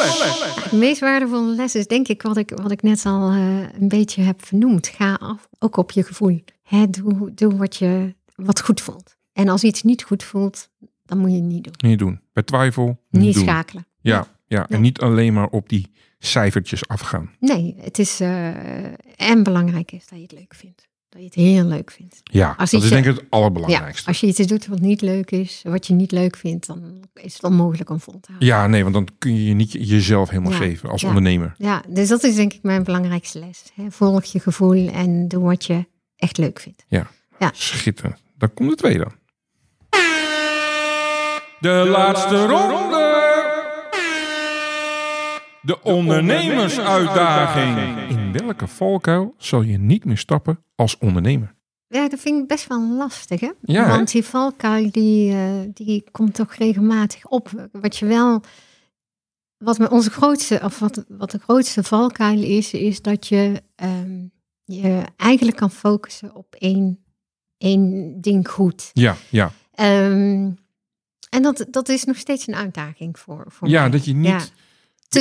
[0.63, 3.89] Het meest waardevolle les is denk ik wat ik, wat ik net al eh, een
[3.89, 4.87] beetje heb vernoemd.
[4.87, 6.41] Ga af, ook op je gevoel.
[6.63, 9.17] Hè, doe doe wat, je, wat goed voelt.
[9.33, 10.71] En als iets niet goed voelt,
[11.05, 11.91] dan moet je het niet doen.
[11.91, 12.21] Niet doen.
[12.33, 13.43] Bij twijfel, niet, Niet doen.
[13.43, 13.87] schakelen.
[14.01, 14.61] Ja, ja.
[14.63, 14.81] en Nee.
[14.81, 15.91] niet alleen maar op die
[16.25, 17.31] cijfertjes afgaan.
[17.41, 18.47] Nee, het is eh,
[19.17, 20.89] en belangrijk is dat je het leuk vindt.
[21.09, 22.21] Dat je het heel leuk vindt.
[22.23, 24.09] Ja, Als dat is denk ik het Ja, allerbelangrijkste.
[24.09, 27.35] als je iets doet wat niet leuk is, wat je niet leuk vindt, dan is
[27.35, 28.49] het onmogelijk om vol te houden.
[28.49, 31.09] Ja, nee, want dan kun je je niet jezelf helemaal Ja, geven als ja.
[31.09, 31.55] ondernemer.
[31.59, 33.63] Ja, dus dat is denk ik mijn belangrijkste les.
[33.75, 33.91] Hè.
[33.91, 36.85] Volg je gevoel en doe wat je echt leuk vindt.
[37.53, 38.23] Schitterend.
[38.39, 39.13] Dan komt de tweede dan.
[41.61, 42.94] De laatste ronde.
[45.65, 48.09] De ondernemersuitdaging.
[48.09, 51.55] In welke valkuil zal je niet meer stappen als ondernemer?
[51.87, 53.51] Ja, dat vind ik best wel lastig, hè?
[53.63, 53.89] Ja?
[53.89, 57.69] Want die valkuil, die, eh, die komt toch regelmatig op.
[57.73, 58.41] Wat je wel...
[59.57, 64.23] Wat me onze grootste, of wat, wat de grootste valkuil is, is dat je ehm,
[64.65, 67.05] je eigenlijk kan focussen op één,
[67.59, 68.91] één ding goed.
[68.93, 69.53] Ja, ja.
[69.71, 70.51] Ehm,
[71.31, 73.91] en dat, dat is nog steeds een uitdaging voor, voor ja mij.
[73.91, 74.41] dat je niet Ja.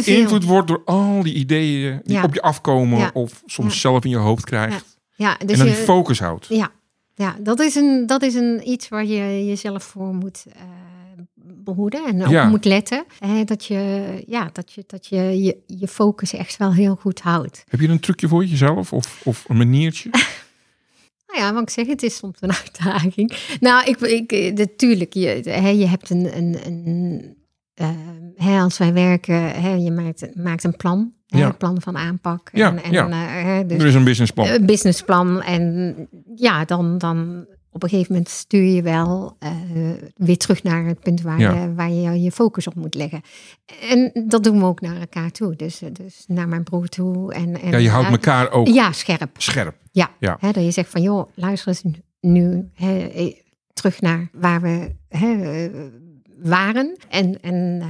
[0.01, 2.23] Beïnvloed wordt door al die ideeën die Ja.
[2.23, 2.99] op je afkomen.
[2.99, 3.09] Ja.
[3.13, 3.79] Of soms Ja.
[3.79, 4.97] zelf in je hoofd krijgt.
[5.15, 6.45] Ja, dus en dan je, die focus houdt.
[6.49, 6.71] Ja,
[7.15, 10.61] ja dat, is een, dat is een, iets waar je jezelf voor moet eh,
[11.63, 13.03] behoeden en op moet letten.
[13.19, 17.19] Hè, dat je, ja, dat je, dat je, je je focus echt wel heel goed
[17.21, 17.63] houdt.
[17.67, 18.93] Heb je een trucje voor jezelf?
[18.93, 20.09] Of, of een maniertje?
[21.27, 23.37] Nou ja, wat ik zeg, het is soms een uitdaging.
[23.59, 27.35] Nou, ik, ik, eh, natuurlijk, je, hè, je hebt een, een, een
[27.73, 27.89] eh,
[28.35, 31.13] hè, als wij werken, hè, je maakt, maakt een plan.
[31.27, 31.45] Hè, Ja.
[31.45, 32.49] Een plan van aanpak.
[32.53, 33.07] Ja, en, en, ja.
[33.09, 34.47] eh, hè, dus er is een businessplan.
[34.47, 35.41] een businessplan.
[35.41, 35.95] En
[36.35, 39.51] ja, dan, dan op een gegeven moment stuur je wel eh,
[40.15, 41.53] weer terug naar het punt waar, Ja.
[41.61, 43.21] je, waar je je focus op moet leggen.
[43.89, 45.55] En dat doen we ook naar elkaar toe.
[45.55, 47.33] Dus, eh, dus naar mijn broer toe.
[47.33, 49.29] En, en, ja, je houdt elkaar ook Ja, scherp.
[49.37, 49.75] scherp.
[49.91, 50.09] Ja.
[50.19, 50.37] Ja.
[50.39, 51.83] Hè, dat je zegt van, joh, luister eens
[52.21, 53.09] nu hè,
[53.73, 55.69] terug naar waar we hè,
[56.43, 56.97] waren.
[57.09, 57.87] En, en, eh,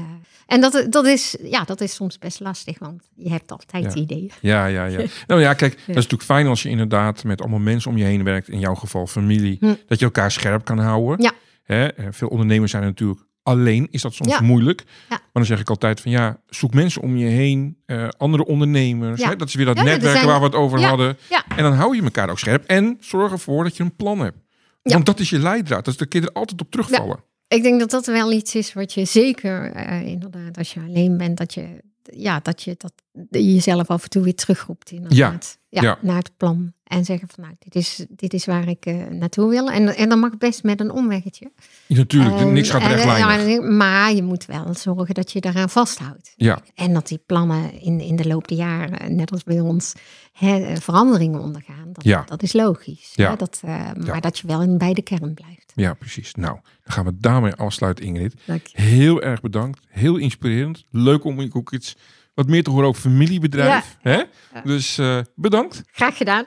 [0.47, 4.01] en dat, dat, is, ja, dat is soms best lastig, want je hebt altijd Ja.
[4.01, 4.31] ideeën.
[4.41, 4.99] Ja, ja, ja.
[5.27, 8.03] Nou ja, kijk, dat is natuurlijk fijn als je inderdaad met allemaal mensen om je
[8.03, 8.49] heen werkt.
[8.49, 9.57] In jouw geval familie.
[9.59, 9.73] Hm.
[9.87, 11.21] Dat je elkaar scherp kan houden.
[11.25, 11.31] Ja.
[11.63, 13.87] Hè, eh, veel ondernemers zijn natuurlijk alleen.
[13.91, 14.41] Is dat soms Ja.
[14.41, 14.83] moeilijk.
[14.87, 15.05] Ja.
[15.09, 17.77] Maar dan zeg ik altijd van ja, zoek mensen om je heen.
[17.85, 19.21] eh, andere ondernemers.
[19.21, 19.29] Ja.
[19.29, 21.17] Hè, dat is weer dat er zijn- waar we het over hadden.
[21.55, 22.63] En dan hou je elkaar ook scherp.
[22.63, 24.37] En zorg ervoor dat je een plan hebt.
[24.81, 25.85] Want dat is je leidraad.
[25.85, 27.19] Dan kun je er altijd op terugvallen.
[27.53, 31.17] Ik denk dat dat wel iets is wat je zeker, eh, inderdaad, als je alleen
[31.17, 31.67] bent, dat je,
[32.03, 32.93] ja, dat je dat
[33.29, 35.57] jezelf af en toe weer terugroept, inderdaad.
[35.69, 35.97] Ja, ja.
[36.01, 36.73] naar het plan.
[36.83, 39.69] En zeggen van, nou, dit is, dit is waar ik eh, naartoe wil.
[39.71, 41.51] En, en dan mag best met een omweggetje.
[41.87, 43.47] Natuurlijk, En- niks gaat rechtlijnig.
[43.47, 46.33] ja, maar je moet wel zorgen dat je daaraan vasthoudt.
[46.35, 46.59] Ja.
[46.75, 49.93] En dat die plannen in, in de loop der jaren, net als bij ons,
[50.31, 51.89] hè, eh, veranderingen ondergaan.
[51.91, 52.23] Dat, Ja.
[52.25, 53.11] dat is logisch.
[53.15, 53.29] Ja.
[53.29, 55.62] Hè, dat, eh, maar dat je wel in bij de kern blijft.
[55.75, 56.33] Ja, precies.
[56.35, 56.53] Nou,
[56.83, 58.35] dan gaan we daarmee afsluiten, Ingrid.
[58.45, 58.81] Dank je.
[58.81, 59.79] Heel erg bedankt.
[59.87, 60.85] Heel inspirerend.
[60.89, 61.95] Leuk om ook iets
[62.33, 63.97] wat meer te horen over familiebedrijf.
[64.01, 64.23] Hè?
[64.63, 65.83] Dus eh, bedankt.
[65.91, 66.45] Graag gedaan.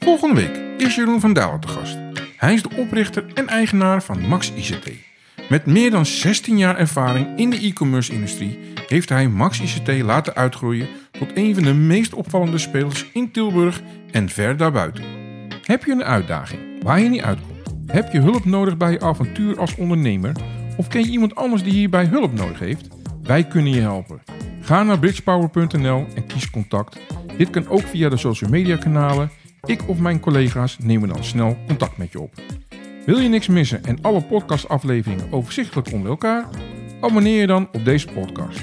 [0.00, 1.98] Volgende week is Jeroen van Dalen te gast.
[2.36, 4.90] Hij is de oprichter en eigenaar van Max ICT.
[5.48, 10.34] Met meer dan 16 jaar ervaring in de e-commerce industrie heeft hij Max ICT laten
[10.34, 10.88] uitgroeien
[11.26, 15.04] tot een van de meest opvallende spelers in Tilburg en ver daarbuiten.
[15.62, 17.60] Heb je een uitdaging waar je niet uitkomt?
[17.86, 20.36] Heb je hulp nodig bij je avontuur als ondernemer?
[20.76, 22.88] Of ken je iemand anders die hierbij hulp nodig heeft?
[23.22, 24.22] Wij kunnen je helpen.
[24.60, 26.98] Ga naar bridgepower.nl en kies contact.
[27.36, 29.30] Dit kan ook via de social media kanalen.
[29.64, 32.34] Ik of mijn collega's nemen dan snel contact met je op.
[33.06, 36.48] Wil je niks missen en alle podcastafleveringen overzichtelijk onder elkaar?
[37.00, 38.62] Abonneer je dan op deze podcast.